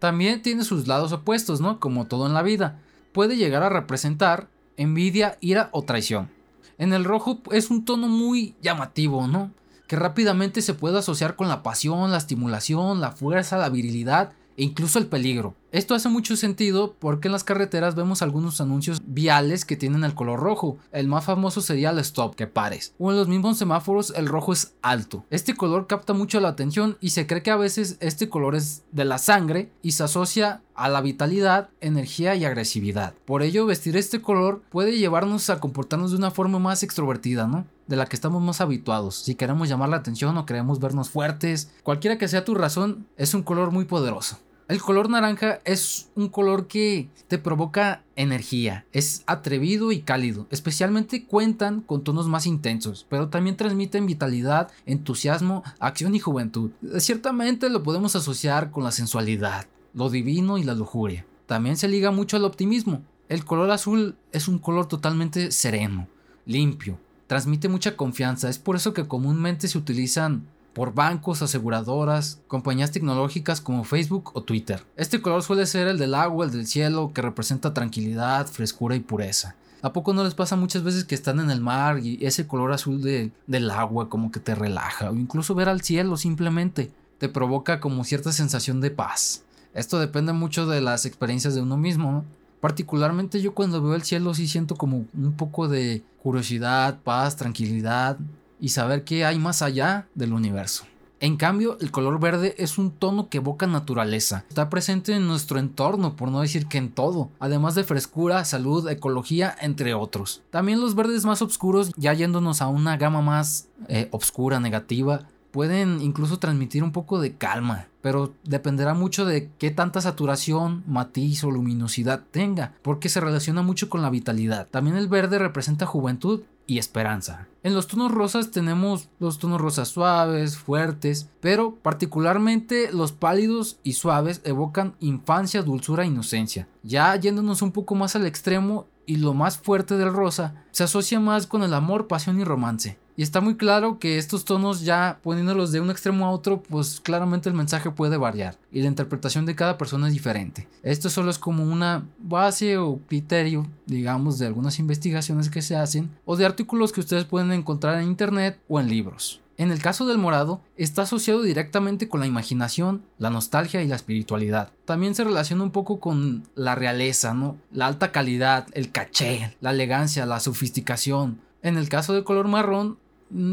también 0.00 0.40
tiene 0.42 0.64
sus 0.64 0.88
lados 0.88 1.12
opuestos, 1.12 1.60
¿no? 1.60 1.78
Como 1.78 2.06
todo 2.06 2.26
en 2.26 2.34
la 2.34 2.42
vida. 2.42 2.80
Puede 3.12 3.36
llegar 3.36 3.62
a 3.62 3.68
representar 3.68 4.48
envidia, 4.76 5.36
ira 5.40 5.68
o 5.72 5.82
traición. 5.82 6.30
En 6.78 6.94
el 6.94 7.04
rojo 7.04 7.40
es 7.52 7.70
un 7.70 7.84
tono 7.84 8.08
muy 8.08 8.56
llamativo, 8.62 9.28
¿no? 9.28 9.52
Que 9.90 9.96
rápidamente 9.96 10.62
se 10.62 10.74
puede 10.74 11.00
asociar 11.00 11.34
con 11.34 11.48
la 11.48 11.64
pasión, 11.64 12.12
la 12.12 12.18
estimulación, 12.18 13.00
la 13.00 13.10
fuerza, 13.10 13.58
la 13.58 13.70
virilidad 13.70 14.30
e 14.56 14.62
incluso 14.62 15.00
el 15.00 15.08
peligro. 15.08 15.56
Esto 15.72 15.94
hace 15.94 16.08
mucho 16.08 16.34
sentido 16.36 16.96
porque 16.98 17.28
en 17.28 17.32
las 17.32 17.44
carreteras 17.44 17.94
vemos 17.94 18.22
algunos 18.22 18.60
anuncios 18.60 19.00
viales 19.06 19.64
que 19.64 19.76
tienen 19.76 20.02
el 20.02 20.14
color 20.14 20.40
rojo. 20.40 20.78
El 20.90 21.06
más 21.06 21.24
famoso 21.24 21.60
sería 21.60 21.90
el 21.90 22.00
stop, 22.00 22.34
que 22.34 22.48
pares. 22.48 22.92
O 22.98 23.12
en 23.12 23.16
los 23.16 23.28
mismos 23.28 23.56
semáforos 23.56 24.12
el 24.16 24.26
rojo 24.26 24.52
es 24.52 24.74
alto. 24.82 25.24
Este 25.30 25.54
color 25.54 25.86
capta 25.86 26.12
mucho 26.12 26.40
la 26.40 26.48
atención 26.48 26.98
y 27.00 27.10
se 27.10 27.28
cree 27.28 27.44
que 27.44 27.52
a 27.52 27.56
veces 27.56 27.98
este 28.00 28.28
color 28.28 28.56
es 28.56 28.82
de 28.90 29.04
la 29.04 29.18
sangre 29.18 29.70
y 29.80 29.92
se 29.92 30.02
asocia 30.02 30.60
a 30.74 30.88
la 30.88 31.02
vitalidad, 31.02 31.68
energía 31.80 32.34
y 32.34 32.44
agresividad. 32.44 33.14
Por 33.24 33.42
ello 33.42 33.64
vestir 33.64 33.96
este 33.96 34.20
color 34.20 34.62
puede 34.70 34.98
llevarnos 34.98 35.50
a 35.50 35.60
comportarnos 35.60 36.10
de 36.10 36.16
una 36.16 36.32
forma 36.32 36.58
más 36.58 36.82
extrovertida, 36.82 37.46
¿no? 37.46 37.64
De 37.86 37.94
la 37.94 38.06
que 38.06 38.16
estamos 38.16 38.42
más 38.42 38.60
habituados. 38.60 39.16
Si 39.16 39.36
queremos 39.36 39.68
llamar 39.68 39.90
la 39.90 39.98
atención 39.98 40.36
o 40.36 40.46
queremos 40.46 40.80
vernos 40.80 41.10
fuertes, 41.10 41.70
cualquiera 41.84 42.18
que 42.18 42.26
sea 42.26 42.44
tu 42.44 42.56
razón, 42.56 43.06
es 43.16 43.34
un 43.34 43.44
color 43.44 43.70
muy 43.70 43.84
poderoso. 43.84 44.38
El 44.70 44.80
color 44.80 45.10
naranja 45.10 45.58
es 45.64 46.10
un 46.14 46.28
color 46.28 46.68
que 46.68 47.08
te 47.26 47.38
provoca 47.38 48.04
energía, 48.14 48.86
es 48.92 49.24
atrevido 49.26 49.90
y 49.90 50.02
cálido, 50.02 50.46
especialmente 50.52 51.24
cuentan 51.24 51.80
con 51.80 52.04
tonos 52.04 52.28
más 52.28 52.46
intensos, 52.46 53.04
pero 53.08 53.30
también 53.30 53.56
transmiten 53.56 54.06
vitalidad, 54.06 54.70
entusiasmo, 54.86 55.64
acción 55.80 56.14
y 56.14 56.20
juventud. 56.20 56.70
Ciertamente 56.98 57.68
lo 57.68 57.82
podemos 57.82 58.14
asociar 58.14 58.70
con 58.70 58.84
la 58.84 58.92
sensualidad, 58.92 59.66
lo 59.92 60.08
divino 60.08 60.56
y 60.56 60.62
la 60.62 60.74
lujuria. 60.74 61.26
También 61.46 61.76
se 61.76 61.88
liga 61.88 62.12
mucho 62.12 62.36
al 62.36 62.44
optimismo. 62.44 63.02
El 63.28 63.44
color 63.44 63.72
azul 63.72 64.14
es 64.30 64.46
un 64.46 64.60
color 64.60 64.86
totalmente 64.86 65.50
sereno, 65.50 66.06
limpio, 66.46 66.96
transmite 67.26 67.68
mucha 67.68 67.96
confianza, 67.96 68.48
es 68.48 68.60
por 68.60 68.76
eso 68.76 68.94
que 68.94 69.08
comúnmente 69.08 69.66
se 69.66 69.78
utilizan 69.78 70.46
por 70.80 70.94
bancos, 70.94 71.42
aseguradoras, 71.42 72.40
compañías 72.48 72.90
tecnológicas 72.90 73.60
como 73.60 73.84
Facebook 73.84 74.30
o 74.32 74.42
Twitter. 74.42 74.82
Este 74.96 75.20
color 75.20 75.42
suele 75.42 75.66
ser 75.66 75.88
el 75.88 75.98
del 75.98 76.14
agua, 76.14 76.46
el 76.46 76.52
del 76.52 76.66
cielo, 76.66 77.12
que 77.12 77.20
representa 77.20 77.74
tranquilidad, 77.74 78.46
frescura 78.46 78.96
y 78.96 79.00
pureza. 79.00 79.56
¿A 79.82 79.92
poco 79.92 80.14
no 80.14 80.24
les 80.24 80.32
pasa 80.32 80.56
muchas 80.56 80.82
veces 80.82 81.04
que 81.04 81.14
están 81.14 81.38
en 81.38 81.50
el 81.50 81.60
mar 81.60 81.98
y 81.98 82.18
ese 82.24 82.46
color 82.46 82.72
azul 82.72 83.02
del 83.02 83.70
agua 83.70 84.08
como 84.08 84.32
que 84.32 84.40
te 84.40 84.54
relaja? 84.54 85.10
O 85.10 85.14
incluso 85.16 85.54
ver 85.54 85.68
al 85.68 85.82
cielo 85.82 86.16
simplemente 86.16 86.90
te 87.18 87.28
provoca 87.28 87.78
como 87.78 88.02
cierta 88.04 88.32
sensación 88.32 88.80
de 88.80 88.90
paz. 88.90 89.44
Esto 89.74 89.98
depende 89.98 90.32
mucho 90.32 90.66
de 90.66 90.80
las 90.80 91.04
experiencias 91.04 91.54
de 91.54 91.60
uno 91.60 91.76
mismo. 91.76 92.24
Particularmente 92.62 93.42
yo 93.42 93.52
cuando 93.52 93.82
veo 93.82 93.94
el 93.94 94.02
cielo 94.02 94.32
sí 94.32 94.48
siento 94.48 94.76
como 94.76 95.04
un 95.12 95.34
poco 95.36 95.68
de 95.68 96.02
curiosidad, 96.22 97.00
paz, 97.04 97.36
tranquilidad, 97.36 98.16
y 98.60 98.70
saber 98.70 99.04
qué 99.04 99.24
hay 99.24 99.38
más 99.38 99.62
allá 99.62 100.06
del 100.14 100.32
universo. 100.32 100.84
En 101.22 101.36
cambio, 101.36 101.76
el 101.80 101.90
color 101.90 102.18
verde 102.18 102.54
es 102.56 102.78
un 102.78 102.90
tono 102.90 103.28
que 103.28 103.38
evoca 103.38 103.66
naturaleza. 103.66 104.46
Está 104.48 104.70
presente 104.70 105.14
en 105.14 105.26
nuestro 105.26 105.58
entorno, 105.58 106.16
por 106.16 106.30
no 106.30 106.40
decir 106.40 106.66
que 106.66 106.78
en 106.78 106.90
todo, 106.90 107.28
además 107.38 107.74
de 107.74 107.84
frescura, 107.84 108.42
salud, 108.46 108.88
ecología, 108.88 109.54
entre 109.60 109.92
otros. 109.92 110.42
También 110.48 110.80
los 110.80 110.94
verdes 110.94 111.26
más 111.26 111.42
oscuros, 111.42 111.92
ya 111.96 112.14
yéndonos 112.14 112.62
a 112.62 112.68
una 112.68 112.96
gama 112.96 113.20
más 113.20 113.68
eh, 113.88 114.08
oscura, 114.12 114.60
negativa, 114.60 115.26
pueden 115.50 116.00
incluso 116.00 116.38
transmitir 116.38 116.82
un 116.82 116.92
poco 116.92 117.20
de 117.20 117.34
calma, 117.34 117.88
pero 118.00 118.32
dependerá 118.44 118.94
mucho 118.94 119.26
de 119.26 119.50
qué 119.58 119.70
tanta 119.70 120.00
saturación, 120.00 120.84
matiz 120.86 121.44
o 121.44 121.50
luminosidad 121.50 122.22
tenga, 122.30 122.72
porque 122.82 123.08
se 123.08 123.20
relaciona 123.20 123.60
mucho 123.60 123.90
con 123.90 124.00
la 124.00 124.10
vitalidad. 124.10 124.68
También 124.70 124.96
el 124.96 125.08
verde 125.08 125.38
representa 125.38 125.86
juventud 125.86 126.42
y 126.70 126.78
esperanza. 126.78 127.48
En 127.64 127.74
los 127.74 127.88
tonos 127.88 128.12
rosas 128.12 128.52
tenemos 128.52 129.08
los 129.18 129.40
tonos 129.40 129.60
rosas 129.60 129.88
suaves, 129.88 130.56
fuertes, 130.56 131.28
pero 131.40 131.74
particularmente 131.74 132.92
los 132.92 133.10
pálidos 133.10 133.80
y 133.82 133.94
suaves 133.94 134.40
evocan 134.44 134.94
infancia, 135.00 135.62
dulzura 135.62 136.04
e 136.04 136.06
inocencia. 136.06 136.68
Ya 136.84 137.16
yéndonos 137.16 137.62
un 137.62 137.72
poco 137.72 137.96
más 137.96 138.14
al 138.14 138.24
extremo 138.24 138.86
y 139.04 139.16
lo 139.16 139.34
más 139.34 139.58
fuerte 139.58 139.96
del 139.96 140.12
rosa, 140.12 140.62
se 140.70 140.84
asocia 140.84 141.18
más 141.18 141.48
con 141.48 141.64
el 141.64 141.74
amor, 141.74 142.06
pasión 142.06 142.38
y 142.38 142.44
romance. 142.44 143.00
Y 143.20 143.22
está 143.22 143.42
muy 143.42 143.58
claro 143.58 143.98
que 143.98 144.16
estos 144.16 144.46
tonos 144.46 144.80
ya 144.80 145.18
poniéndolos 145.22 145.72
de 145.72 145.82
un 145.82 145.90
extremo 145.90 146.24
a 146.24 146.30
otro, 146.30 146.62
pues 146.62 147.02
claramente 147.02 147.50
el 147.50 147.54
mensaje 147.54 147.90
puede 147.90 148.16
variar 148.16 148.56
y 148.72 148.80
la 148.80 148.88
interpretación 148.88 149.44
de 149.44 149.54
cada 149.54 149.76
persona 149.76 150.06
es 150.06 150.14
diferente. 150.14 150.66
Esto 150.82 151.10
solo 151.10 151.30
es 151.30 151.38
como 151.38 151.62
una 151.62 152.06
base 152.18 152.78
o 152.78 152.98
criterio, 153.08 153.66
digamos, 153.84 154.38
de 154.38 154.46
algunas 154.46 154.78
investigaciones 154.78 155.50
que 155.50 155.60
se 155.60 155.76
hacen 155.76 156.08
o 156.24 156.34
de 156.34 156.46
artículos 156.46 156.92
que 156.92 157.00
ustedes 157.00 157.26
pueden 157.26 157.52
encontrar 157.52 158.00
en 158.00 158.08
internet 158.08 158.58
o 158.70 158.80
en 158.80 158.88
libros. 158.88 159.42
En 159.58 159.70
el 159.70 159.82
caso 159.82 160.06
del 160.06 160.16
morado, 160.16 160.62
está 160.78 161.02
asociado 161.02 161.42
directamente 161.42 162.08
con 162.08 162.20
la 162.20 162.26
imaginación, 162.26 163.02
la 163.18 163.28
nostalgia 163.28 163.82
y 163.82 163.86
la 163.86 163.96
espiritualidad. 163.96 164.72
También 164.86 165.14
se 165.14 165.24
relaciona 165.24 165.62
un 165.62 165.72
poco 165.72 166.00
con 166.00 166.44
la 166.54 166.74
realeza, 166.74 167.34
¿no? 167.34 167.58
La 167.70 167.86
alta 167.86 168.12
calidad, 168.12 168.66
el 168.72 168.90
caché, 168.90 169.54
la 169.60 169.72
elegancia, 169.72 170.24
la 170.24 170.40
sofisticación, 170.40 171.42
En 171.62 171.76
el 171.76 171.90
caso 171.90 172.14
del 172.14 172.24
color 172.24 172.48
marrón, 172.48 172.96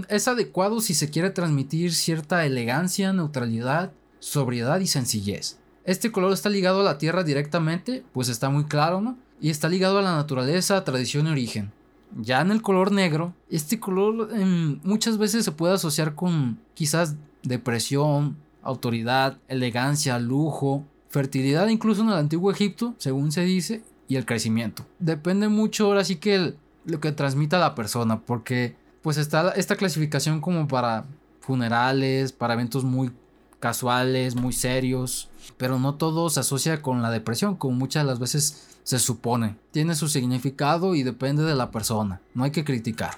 es 0.10 0.28
adecuado 0.28 0.82
si 0.82 0.94
se 0.94 1.10
quiere 1.10 1.30
transmitir 1.30 1.94
cierta 1.94 2.46
elegancia, 2.46 3.14
neutralidad, 3.14 3.92
sobriedad 4.20 4.80
y 4.80 4.88
sencillez. 4.88 5.60
Este 5.84 6.12
color 6.12 6.34
está 6.34 6.50
ligado 6.50 6.82
a 6.82 6.84
la 6.84 6.98
tierra 6.98 7.24
directamente, 7.24 8.04
pues 8.12 8.30
está 8.30 8.50
muy 8.50 8.66
claro, 8.66 9.02
¿no? 9.02 9.18
Y 9.40 9.50
está 9.50 9.70
ligado 9.70 10.00
a 10.00 10.02
la 10.02 10.16
naturaleza, 10.16 10.84
tradición 10.84 11.28
y 11.28 11.32
origen. 11.32 11.72
Ya 12.20 12.42
en 12.42 12.52
el 12.52 12.62
color 12.62 12.92
negro, 12.92 13.34
este 13.50 13.80
color 13.80 14.30
em, 14.34 14.80
muchas 14.84 15.18
veces 15.18 15.46
se 15.46 15.52
puede 15.52 15.76
asociar 15.76 16.16
con 16.16 16.60
quizás 16.74 17.16
depresión, 17.44 18.38
autoridad, 18.64 19.38
elegancia, 19.48 20.20
lujo, 20.20 20.84
fertilidad 21.10 21.68
incluso 21.68 22.02
en 22.02 22.10
el 22.10 22.16
antiguo 22.16 22.52
Egipto, 22.52 22.96
según 22.98 23.32
se 23.32 23.42
dice, 23.42 23.84
y 24.08 24.16
el 24.16 24.26
crecimiento. 24.26 24.86
Depende 25.00 25.48
mucho 25.48 25.86
ahora 25.86 26.04
sí 26.04 26.18
que 26.18 26.54
lo 26.86 27.00
que 27.00 27.12
transmita 27.12 27.60
la 27.60 27.76
persona, 27.76 28.22
porque 28.22 28.76
pues 29.08 29.16
está 29.16 29.52
esta 29.52 29.78
clasificación 29.78 30.42
como 30.42 30.68
para 30.68 31.06
funerales, 31.40 32.34
para 32.34 32.56
eventos 32.56 32.84
muy 32.84 33.10
casuales, 33.58 34.36
muy 34.36 34.52
serios, 34.52 35.30
pero 35.56 35.80
no 35.80 35.96
todo 35.96 36.30
se 36.30 36.42
asocia 36.42 36.82
con 36.82 37.02
la 37.02 37.10
depresión, 37.10 37.56
como 37.56 37.78
muchas 37.78 38.04
de 38.04 38.08
las 38.08 38.20
veces 38.20 38.68
se 38.84 39.00
supone. 39.00 39.56
Tiene 39.72 39.96
su 39.96 40.10
significado 40.10 40.94
y 40.94 41.04
depende 41.04 41.44
de 41.44 41.56
la 41.56 41.72
persona, 41.72 42.20
no 42.34 42.44
hay 42.44 42.52
que 42.52 42.66
criticar. 42.66 43.18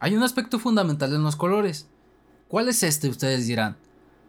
Hay 0.00 0.16
un 0.16 0.24
aspecto 0.24 0.58
fundamental 0.58 1.14
en 1.14 1.22
los 1.22 1.36
colores. 1.36 1.86
¿Cuál 2.48 2.68
es 2.68 2.82
este? 2.82 3.08
Ustedes 3.08 3.46
dirán. 3.46 3.76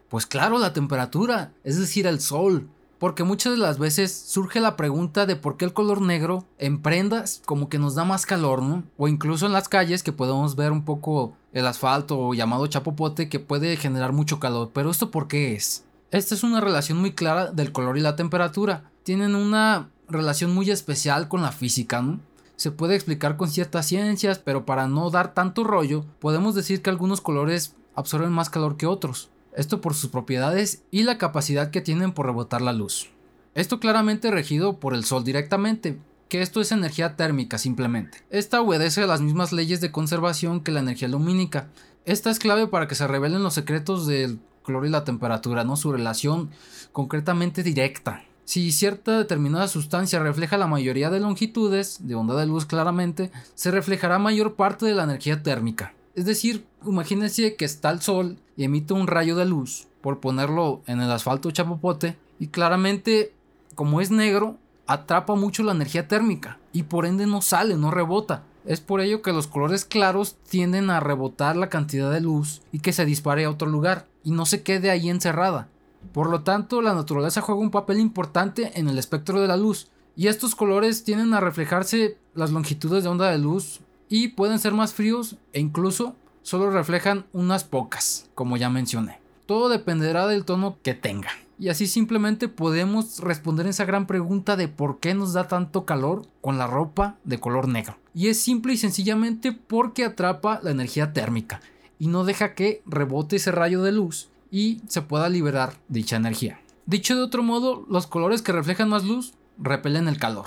Pues 0.08 0.24
claro, 0.24 0.60
la 0.60 0.72
temperatura, 0.72 1.52
es 1.64 1.80
decir, 1.80 2.06
el 2.06 2.20
sol. 2.20 2.68
Porque 3.00 3.24
muchas 3.24 3.54
de 3.54 3.58
las 3.58 3.78
veces 3.78 4.14
surge 4.14 4.60
la 4.60 4.76
pregunta 4.76 5.24
de 5.24 5.34
por 5.34 5.56
qué 5.56 5.64
el 5.64 5.72
color 5.72 6.02
negro 6.02 6.44
en 6.58 6.82
prendas 6.82 7.40
como 7.46 7.70
que 7.70 7.78
nos 7.78 7.94
da 7.94 8.04
más 8.04 8.26
calor, 8.26 8.60
¿no? 8.60 8.84
O 8.98 9.08
incluso 9.08 9.46
en 9.46 9.54
las 9.54 9.70
calles 9.70 10.02
que 10.02 10.12
podemos 10.12 10.54
ver 10.54 10.70
un 10.70 10.84
poco 10.84 11.32
el 11.54 11.66
asfalto 11.66 12.34
llamado 12.34 12.66
chapopote 12.66 13.30
que 13.30 13.40
puede 13.40 13.78
generar 13.78 14.12
mucho 14.12 14.38
calor. 14.38 14.72
Pero 14.74 14.90
esto 14.90 15.10
por 15.10 15.28
qué 15.28 15.54
es? 15.54 15.86
Esta 16.10 16.34
es 16.34 16.42
una 16.42 16.60
relación 16.60 16.98
muy 16.98 17.12
clara 17.12 17.50
del 17.50 17.72
color 17.72 17.96
y 17.96 18.02
la 18.02 18.16
temperatura. 18.16 18.90
Tienen 19.02 19.34
una 19.34 19.88
relación 20.06 20.54
muy 20.54 20.70
especial 20.70 21.26
con 21.28 21.40
la 21.40 21.52
física, 21.52 22.02
¿no? 22.02 22.20
Se 22.56 22.70
puede 22.70 22.96
explicar 22.96 23.38
con 23.38 23.48
ciertas 23.48 23.86
ciencias, 23.86 24.38
pero 24.38 24.66
para 24.66 24.88
no 24.88 25.08
dar 25.08 25.32
tanto 25.32 25.64
rollo, 25.64 26.04
podemos 26.18 26.54
decir 26.54 26.82
que 26.82 26.90
algunos 26.90 27.22
colores 27.22 27.74
absorben 27.94 28.30
más 28.30 28.50
calor 28.50 28.76
que 28.76 28.84
otros 28.84 29.30
esto 29.54 29.80
por 29.80 29.94
sus 29.94 30.10
propiedades 30.10 30.82
y 30.90 31.02
la 31.02 31.18
capacidad 31.18 31.70
que 31.70 31.80
tienen 31.80 32.12
por 32.12 32.26
rebotar 32.26 32.62
la 32.62 32.72
luz. 32.72 33.10
Esto 33.54 33.80
claramente 33.80 34.30
regido 34.30 34.78
por 34.78 34.94
el 34.94 35.04
sol 35.04 35.24
directamente, 35.24 35.98
que 36.28 36.42
esto 36.42 36.60
es 36.60 36.70
energía 36.70 37.16
térmica 37.16 37.58
simplemente. 37.58 38.18
Esta 38.30 38.60
obedece 38.60 39.02
a 39.02 39.06
las 39.06 39.20
mismas 39.20 39.52
leyes 39.52 39.80
de 39.80 39.90
conservación 39.90 40.60
que 40.60 40.70
la 40.70 40.80
energía 40.80 41.08
lumínica. 41.08 41.68
Esta 42.04 42.30
es 42.30 42.38
clave 42.38 42.68
para 42.68 42.86
que 42.86 42.94
se 42.94 43.08
revelen 43.08 43.42
los 43.42 43.54
secretos 43.54 44.06
del 44.06 44.38
color 44.62 44.86
y 44.86 44.90
la 44.90 45.04
temperatura, 45.04 45.64
no 45.64 45.76
su 45.76 45.92
relación 45.92 46.50
concretamente 46.92 47.62
directa. 47.62 48.24
Si 48.44 48.72
cierta 48.72 49.18
determinada 49.18 49.68
sustancia 49.68 50.18
refleja 50.20 50.58
la 50.58 50.66
mayoría 50.66 51.10
de 51.10 51.20
longitudes 51.20 52.06
de 52.06 52.14
onda 52.14 52.34
de 52.36 52.46
luz 52.46 52.66
claramente, 52.66 53.30
se 53.54 53.70
reflejará 53.70 54.18
mayor 54.18 54.54
parte 54.54 54.86
de 54.86 54.94
la 54.94 55.04
energía 55.04 55.42
térmica. 55.42 55.94
Es 56.20 56.26
decir, 56.26 56.66
imagínense 56.84 57.56
que 57.56 57.64
está 57.64 57.88
el 57.88 58.02
sol 58.02 58.36
y 58.54 58.64
emite 58.64 58.92
un 58.92 59.06
rayo 59.06 59.36
de 59.36 59.46
luz, 59.46 59.88
por 60.02 60.20
ponerlo 60.20 60.82
en 60.86 61.00
el 61.00 61.10
asfalto 61.10 61.50
chapopote, 61.50 62.14
y 62.38 62.48
claramente, 62.48 63.32
como 63.74 64.02
es 64.02 64.10
negro, 64.10 64.58
atrapa 64.86 65.34
mucho 65.34 65.62
la 65.62 65.72
energía 65.72 66.08
térmica 66.08 66.58
y 66.74 66.82
por 66.82 67.06
ende 67.06 67.26
no 67.26 67.40
sale, 67.40 67.76
no 67.76 67.90
rebota. 67.90 68.42
Es 68.66 68.80
por 68.82 69.00
ello 69.00 69.22
que 69.22 69.32
los 69.32 69.46
colores 69.46 69.86
claros 69.86 70.36
tienden 70.46 70.90
a 70.90 71.00
rebotar 71.00 71.56
la 71.56 71.70
cantidad 71.70 72.12
de 72.12 72.20
luz 72.20 72.60
y 72.70 72.80
que 72.80 72.92
se 72.92 73.06
dispare 73.06 73.46
a 73.46 73.50
otro 73.50 73.66
lugar 73.66 74.06
y 74.22 74.30
no 74.32 74.44
se 74.44 74.62
quede 74.62 74.90
ahí 74.90 75.08
encerrada. 75.08 75.68
Por 76.12 76.28
lo 76.28 76.42
tanto, 76.42 76.82
la 76.82 76.92
naturaleza 76.92 77.40
juega 77.40 77.62
un 77.62 77.70
papel 77.70 77.98
importante 77.98 78.78
en 78.78 78.90
el 78.90 78.98
espectro 78.98 79.40
de 79.40 79.48
la 79.48 79.56
luz 79.56 79.88
y 80.16 80.26
estos 80.26 80.54
colores 80.54 81.02
tienden 81.02 81.32
a 81.32 81.40
reflejarse 81.40 82.18
las 82.34 82.50
longitudes 82.50 83.04
de 83.04 83.08
onda 83.08 83.30
de 83.30 83.38
luz 83.38 83.80
y 84.10 84.28
pueden 84.28 84.58
ser 84.58 84.74
más 84.74 84.92
fríos 84.92 85.36
e 85.54 85.60
incluso 85.60 86.16
solo 86.42 86.68
reflejan 86.70 87.24
unas 87.32 87.64
pocas, 87.64 88.28
como 88.34 88.58
ya 88.58 88.68
mencioné. 88.68 89.20
Todo 89.46 89.70
dependerá 89.70 90.26
del 90.26 90.44
tono 90.44 90.76
que 90.82 90.94
tenga. 90.94 91.30
Y 91.58 91.68
así 91.68 91.86
simplemente 91.86 92.48
podemos 92.48 93.20
responder 93.20 93.66
esa 93.66 93.84
gran 93.84 94.06
pregunta 94.06 94.56
de 94.56 94.66
por 94.66 94.98
qué 94.98 95.14
nos 95.14 95.32
da 95.32 95.46
tanto 95.46 95.84
calor 95.84 96.26
con 96.40 96.58
la 96.58 96.66
ropa 96.66 97.16
de 97.24 97.38
color 97.38 97.68
negro. 97.68 97.96
Y 98.14 98.28
es 98.28 98.40
simple 98.40 98.72
y 98.72 98.76
sencillamente 98.78 99.52
porque 99.52 100.04
atrapa 100.04 100.60
la 100.62 100.70
energía 100.70 101.12
térmica 101.12 101.60
y 101.98 102.08
no 102.08 102.24
deja 102.24 102.54
que 102.54 102.82
rebote 102.86 103.36
ese 103.36 103.52
rayo 103.52 103.82
de 103.82 103.92
luz 103.92 104.28
y 104.50 104.80
se 104.88 105.02
pueda 105.02 105.28
liberar 105.28 105.74
dicha 105.88 106.16
energía. 106.16 106.60
Dicho 106.86 107.14
de 107.14 107.22
otro 107.22 107.42
modo, 107.42 107.84
los 107.88 108.06
colores 108.06 108.42
que 108.42 108.52
reflejan 108.52 108.88
más 108.88 109.04
luz 109.04 109.34
repelen 109.58 110.08
el 110.08 110.18
calor 110.18 110.46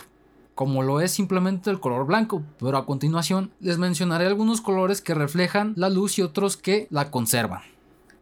como 0.55 0.83
lo 0.83 1.01
es 1.01 1.11
simplemente 1.11 1.69
el 1.69 1.79
color 1.79 2.05
blanco, 2.05 2.43
pero 2.59 2.77
a 2.77 2.85
continuación 2.85 3.51
les 3.59 3.77
mencionaré 3.77 4.27
algunos 4.27 4.61
colores 4.61 5.01
que 5.01 5.13
reflejan 5.13 5.73
la 5.75 5.89
luz 5.89 6.19
y 6.19 6.21
otros 6.21 6.57
que 6.57 6.87
la 6.91 7.09
conservan. 7.09 7.61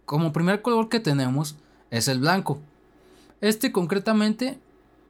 Como 0.06 0.34
primer 0.34 0.62
color 0.62 0.90
que 0.90 1.00
tenemos 1.00 1.58
es 1.90 2.08
el 2.08 2.20
blanco. 2.20 2.60
Este 3.42 3.72
concretamente 3.72 4.60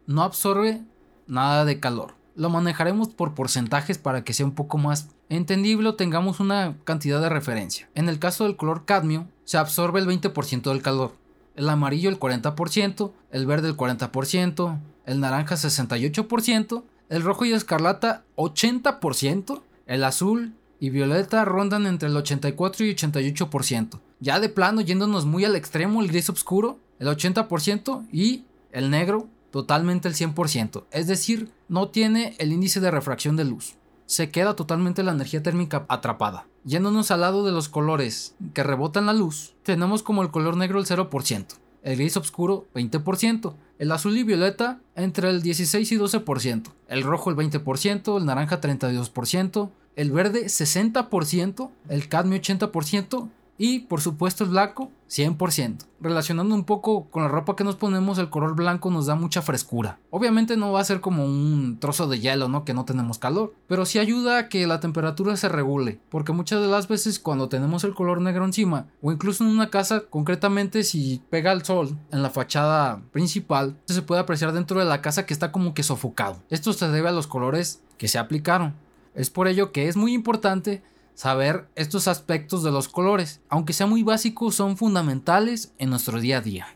no 0.07 0.23
absorbe 0.23 0.81
nada 1.27 1.65
de 1.65 1.79
calor. 1.79 2.15
Lo 2.35 2.49
manejaremos 2.49 3.09
por 3.09 3.33
porcentajes 3.33 3.97
para 3.97 4.23
que 4.23 4.33
sea 4.33 4.45
un 4.45 4.53
poco 4.53 4.77
más 4.77 5.09
entendible 5.29 5.89
o 5.89 5.95
tengamos 5.95 6.39
una 6.39 6.75
cantidad 6.83 7.21
de 7.21 7.29
referencia. 7.29 7.89
En 7.93 8.09
el 8.09 8.19
caso 8.19 8.45
del 8.45 8.55
color 8.55 8.85
cadmio, 8.85 9.27
se 9.43 9.57
absorbe 9.57 9.99
el 9.99 10.07
20% 10.07 10.61
del 10.63 10.81
calor, 10.81 11.13
el 11.55 11.69
amarillo 11.69 12.09
el 12.09 12.19
40%, 12.19 13.11
el 13.31 13.45
verde 13.45 13.69
el 13.69 13.77
40%, 13.77 14.79
el 15.05 15.19
naranja 15.19 15.55
68%, 15.55 16.83
el 17.11 17.23
rojo 17.23 17.43
y 17.43 17.51
escarlata 17.51 18.23
80%, 18.37 19.61
el 19.85 20.03
azul 20.05 20.53
y 20.79 20.91
violeta 20.91 21.43
rondan 21.43 21.85
entre 21.85 22.07
el 22.07 22.15
84 22.15 22.85
y 22.85 22.95
88%. 22.95 23.99
Ya 24.21 24.39
de 24.39 24.47
plano 24.47 24.79
yéndonos 24.79 25.25
muy 25.25 25.43
al 25.43 25.57
extremo, 25.57 26.01
el 26.01 26.07
gris 26.07 26.29
oscuro, 26.29 26.79
el 26.99 27.09
80% 27.09 28.07
y 28.13 28.45
el 28.71 28.89
negro 28.89 29.27
totalmente 29.51 30.07
el 30.07 30.15
100%. 30.15 30.85
Es 30.91 31.07
decir, 31.07 31.51
no 31.67 31.89
tiene 31.89 32.33
el 32.37 32.53
índice 32.53 32.79
de 32.79 32.91
refracción 32.91 33.35
de 33.35 33.43
luz. 33.43 33.75
Se 34.05 34.29
queda 34.29 34.55
totalmente 34.55 35.03
la 35.03 35.11
energía 35.11 35.43
térmica 35.43 35.85
atrapada. 35.89 36.47
Yéndonos 36.63 37.11
al 37.11 37.21
lado 37.21 37.45
de 37.45 37.51
los 37.51 37.67
colores 37.67 38.35
que 38.53 38.63
rebotan 38.63 39.05
la 39.05 39.13
luz, 39.13 39.53
tenemos 39.63 40.01
como 40.01 40.21
el 40.21 40.31
color 40.31 40.55
negro 40.55 40.79
el 40.79 40.85
0% 40.85 41.57
el 41.83 41.97
gris 41.97 42.17
oscuro 42.17 42.67
20%, 42.75 43.53
el 43.81 43.91
azul 43.91 44.15
y 44.15 44.21
violeta 44.21 44.79
entre 44.95 45.27
el 45.31 45.41
16 45.41 45.91
y 45.91 45.97
12%, 45.97 46.71
el 46.87 47.01
rojo 47.01 47.31
el 47.31 47.35
20%, 47.35 48.15
el 48.15 48.25
naranja 48.27 48.61
32%, 48.61 49.71
el 49.95 50.11
verde 50.11 50.45
60%, 50.45 51.71
el 51.89 52.07
cadmio 52.07 52.39
80% 52.39 53.27
y 53.63 53.81
por 53.81 54.01
supuesto 54.01 54.43
el 54.43 54.49
blanco 54.49 54.89
100%. 55.07 55.85
Relacionando 55.99 56.55
un 56.55 56.63
poco 56.63 57.05
con 57.11 57.21
la 57.21 57.29
ropa 57.29 57.55
que 57.55 57.63
nos 57.63 57.75
ponemos, 57.75 58.17
el 58.17 58.31
color 58.31 58.55
blanco 58.55 58.89
nos 58.89 59.05
da 59.05 59.13
mucha 59.13 59.43
frescura. 59.43 59.99
Obviamente 60.09 60.57
no 60.57 60.71
va 60.71 60.81
a 60.81 60.83
ser 60.83 60.99
como 60.99 61.25
un 61.25 61.77
trozo 61.79 62.07
de 62.07 62.19
hielo, 62.19 62.47
¿no? 62.47 62.65
Que 62.65 62.73
no 62.73 62.85
tenemos 62.85 63.19
calor, 63.19 63.53
pero 63.67 63.85
sí 63.85 63.99
ayuda 63.99 64.39
a 64.39 64.49
que 64.49 64.65
la 64.65 64.79
temperatura 64.79 65.37
se 65.37 65.47
regule, 65.47 65.99
porque 66.09 66.31
muchas 66.31 66.59
de 66.59 66.69
las 66.69 66.87
veces 66.87 67.19
cuando 67.19 67.49
tenemos 67.49 67.83
el 67.83 67.93
color 67.93 68.19
negro 68.19 68.45
encima, 68.45 68.87
o 68.99 69.11
incluso 69.11 69.43
en 69.43 69.51
una 69.51 69.69
casa, 69.69 70.05
concretamente 70.09 70.83
si 70.83 71.21
pega 71.29 71.51
el 71.51 71.63
sol 71.63 71.95
en 72.11 72.23
la 72.23 72.31
fachada 72.31 73.03
principal, 73.11 73.77
se 73.85 74.01
puede 74.01 74.21
apreciar 74.21 74.53
dentro 74.53 74.79
de 74.79 74.85
la 74.85 75.03
casa 75.03 75.27
que 75.27 75.35
está 75.35 75.51
como 75.51 75.75
que 75.75 75.83
sofocado. 75.83 76.41
Esto 76.49 76.73
se 76.73 76.89
debe 76.89 77.09
a 77.09 77.11
los 77.11 77.27
colores 77.27 77.83
que 77.99 78.07
se 78.07 78.17
aplicaron. 78.17 78.73
Es 79.13 79.29
por 79.29 79.47
ello 79.47 79.71
que 79.71 79.87
es 79.87 79.97
muy 79.97 80.13
importante 80.13 80.81
saber 81.13 81.67
estos 81.75 82.07
aspectos 82.07 82.63
de 82.63 82.71
los 82.71 82.87
colores, 82.87 83.41
aunque 83.49 83.73
sea 83.73 83.87
muy 83.87 84.03
básicos, 84.03 84.55
son 84.55 84.77
fundamentales 84.77 85.73
en 85.77 85.89
nuestro 85.89 86.19
día 86.19 86.37
a 86.37 86.41
día. 86.41 86.67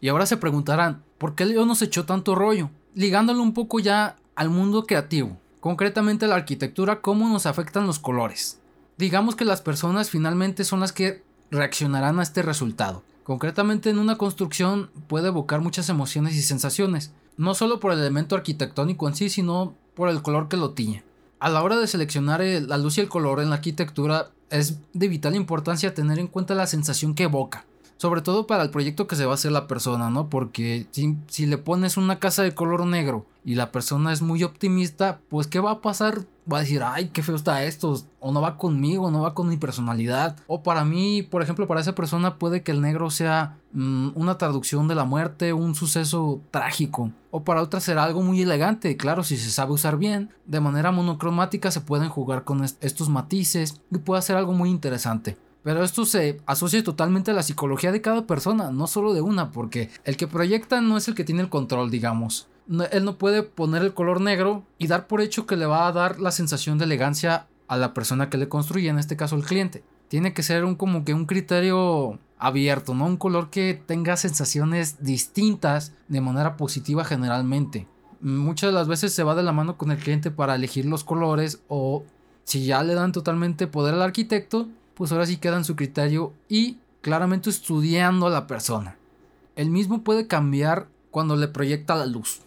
Y 0.00 0.08
ahora 0.08 0.26
se 0.26 0.36
preguntarán, 0.36 1.02
¿por 1.18 1.34
qué 1.34 1.44
Leo 1.44 1.66
nos 1.66 1.82
echó 1.82 2.04
tanto 2.04 2.34
rollo? 2.34 2.70
Ligándolo 2.94 3.42
un 3.42 3.54
poco 3.54 3.80
ya 3.80 4.16
al 4.34 4.50
mundo 4.50 4.86
creativo, 4.86 5.38
concretamente 5.60 6.26
la 6.26 6.34
arquitectura, 6.34 7.00
cómo 7.00 7.28
nos 7.28 7.46
afectan 7.46 7.86
los 7.86 7.98
colores. 7.98 8.60
Digamos 8.98 9.36
que 9.36 9.44
las 9.44 9.62
personas 9.62 10.10
finalmente 10.10 10.64
son 10.64 10.80
las 10.80 10.92
que 10.92 11.22
reaccionarán 11.50 12.18
a 12.18 12.22
este 12.22 12.42
resultado. 12.42 13.02
Concretamente 13.24 13.90
en 13.90 13.98
una 13.98 14.18
construcción 14.18 14.90
puede 15.08 15.28
evocar 15.28 15.60
muchas 15.60 15.88
emociones 15.88 16.34
y 16.36 16.42
sensaciones, 16.42 17.12
no 17.36 17.54
solo 17.54 17.80
por 17.80 17.92
el 17.92 17.98
elemento 17.98 18.36
arquitectónico 18.36 19.08
en 19.08 19.14
sí, 19.14 19.28
sino 19.28 19.74
por 19.94 20.08
el 20.08 20.22
color 20.22 20.48
que 20.48 20.56
lo 20.56 20.70
tiñe 20.70 21.05
a 21.38 21.50
la 21.50 21.62
hora 21.62 21.76
de 21.76 21.86
seleccionar 21.86 22.40
la 22.40 22.78
luz 22.78 22.98
y 22.98 23.00
el 23.00 23.08
color 23.08 23.40
en 23.40 23.50
la 23.50 23.56
arquitectura 23.56 24.30
es 24.50 24.78
de 24.92 25.08
vital 25.08 25.34
importancia 25.34 25.94
tener 25.94 26.18
en 26.18 26.28
cuenta 26.28 26.54
la 26.54 26.66
sensación 26.66 27.14
que 27.14 27.24
evoca. 27.24 27.66
Sobre 27.96 28.20
todo 28.20 28.46
para 28.46 28.62
el 28.62 28.70
proyecto 28.70 29.06
que 29.06 29.16
se 29.16 29.24
va 29.24 29.32
a 29.32 29.34
hacer 29.34 29.52
la 29.52 29.66
persona, 29.66 30.10
¿no? 30.10 30.28
Porque 30.28 30.86
si, 30.90 31.16
si, 31.28 31.46
le 31.46 31.58
pones 31.58 31.96
una 31.96 32.18
casa 32.18 32.42
de 32.42 32.54
color 32.54 32.84
negro 32.86 33.26
y 33.44 33.54
la 33.54 33.72
persona 33.72 34.12
es 34.12 34.22
muy 34.22 34.42
optimista, 34.42 35.20
pues 35.28 35.46
¿qué 35.46 35.60
va 35.60 35.70
a 35.70 35.80
pasar? 35.80 36.26
Va 36.50 36.58
a 36.58 36.60
decir, 36.60 36.82
ay, 36.84 37.08
qué 37.08 37.22
feo 37.22 37.34
está 37.34 37.64
esto, 37.64 38.00
o 38.20 38.32
no 38.32 38.40
va 38.40 38.56
conmigo, 38.56 39.10
no 39.10 39.22
va 39.22 39.34
con 39.34 39.48
mi 39.48 39.56
personalidad. 39.56 40.36
O 40.46 40.62
para 40.62 40.84
mí, 40.84 41.22
por 41.22 41.42
ejemplo, 41.42 41.66
para 41.66 41.80
esa 41.80 41.94
persona 41.94 42.38
puede 42.38 42.62
que 42.62 42.70
el 42.70 42.80
negro 42.80 43.10
sea 43.10 43.56
mmm, 43.72 44.10
una 44.14 44.38
traducción 44.38 44.88
de 44.88 44.94
la 44.94 45.04
muerte, 45.04 45.52
un 45.52 45.74
suceso 45.74 46.40
trágico. 46.50 47.10
O 47.30 47.44
para 47.44 47.62
otra 47.62 47.80
será 47.80 48.04
algo 48.04 48.22
muy 48.22 48.42
elegante, 48.42 48.96
claro, 48.96 49.24
si 49.24 49.36
se 49.36 49.50
sabe 49.50 49.72
usar 49.72 49.96
bien. 49.96 50.30
De 50.44 50.60
manera 50.60 50.92
monocromática 50.92 51.70
se 51.70 51.80
pueden 51.80 52.08
jugar 52.08 52.44
con 52.44 52.62
est 52.62 52.82
estos 52.84 53.08
matices 53.08 53.80
y 53.90 53.98
puede 53.98 54.22
ser 54.22 54.36
algo 54.36 54.52
muy 54.52 54.70
interesante. 54.70 55.36
Pero 55.66 55.82
esto 55.82 56.06
se 56.06 56.40
asocia 56.46 56.84
totalmente 56.84 57.32
a 57.32 57.34
la 57.34 57.42
psicología 57.42 57.90
de 57.90 58.00
cada 58.00 58.24
persona, 58.24 58.70
no 58.70 58.86
solo 58.86 59.14
de 59.14 59.20
una, 59.20 59.50
porque 59.50 59.90
el 60.04 60.16
que 60.16 60.28
proyecta 60.28 60.80
no 60.80 60.96
es 60.96 61.08
el 61.08 61.16
que 61.16 61.24
tiene 61.24 61.42
el 61.42 61.48
control, 61.48 61.90
digamos. 61.90 62.46
Él 62.92 63.04
no 63.04 63.18
puede 63.18 63.42
poner 63.42 63.82
el 63.82 63.92
color 63.92 64.20
negro 64.20 64.62
y 64.78 64.86
dar 64.86 65.08
por 65.08 65.20
hecho 65.20 65.44
que 65.44 65.56
le 65.56 65.66
va 65.66 65.88
a 65.88 65.92
dar 65.92 66.20
la 66.20 66.30
sensación 66.30 66.78
de 66.78 66.84
elegancia 66.84 67.48
a 67.66 67.76
la 67.76 67.94
persona 67.94 68.30
que 68.30 68.38
le 68.38 68.48
construye, 68.48 68.88
en 68.88 69.00
este 69.00 69.16
caso 69.16 69.34
el 69.34 69.42
cliente. 69.42 69.82
Tiene 70.06 70.32
que 70.34 70.44
ser 70.44 70.64
un 70.64 70.76
como 70.76 71.04
que 71.04 71.14
un 71.14 71.26
criterio 71.26 72.20
abierto, 72.38 72.94
¿no? 72.94 73.06
Un 73.06 73.16
color 73.16 73.50
que 73.50 73.82
tenga 73.86 74.16
sensaciones 74.16 75.02
distintas 75.02 75.94
de 76.06 76.20
manera 76.20 76.56
positiva 76.56 77.04
generalmente. 77.04 77.88
Muchas 78.20 78.68
de 78.68 78.74
las 78.74 78.86
veces 78.86 79.12
se 79.12 79.24
va 79.24 79.34
de 79.34 79.42
la 79.42 79.50
mano 79.50 79.76
con 79.76 79.90
el 79.90 79.98
cliente 79.98 80.30
para 80.30 80.54
elegir 80.54 80.84
los 80.84 81.02
colores 81.02 81.60
o 81.66 82.04
si 82.44 82.66
ya 82.66 82.84
le 82.84 82.94
dan 82.94 83.10
totalmente 83.10 83.66
poder 83.66 83.94
al 83.94 84.02
arquitecto, 84.02 84.68
pues 84.96 85.12
ahora 85.12 85.26
sí 85.26 85.36
queda 85.36 85.58
en 85.58 85.64
su 85.64 85.76
criterio 85.76 86.32
y 86.48 86.78
claramente 87.02 87.50
estudiando 87.50 88.26
a 88.26 88.30
la 88.30 88.46
persona. 88.46 88.96
El 89.54 89.70
mismo 89.70 90.02
puede 90.02 90.26
cambiar 90.26 90.88
cuando 91.10 91.36
le 91.36 91.48
proyecta 91.48 91.94
la 91.94 92.06
luz, 92.06 92.40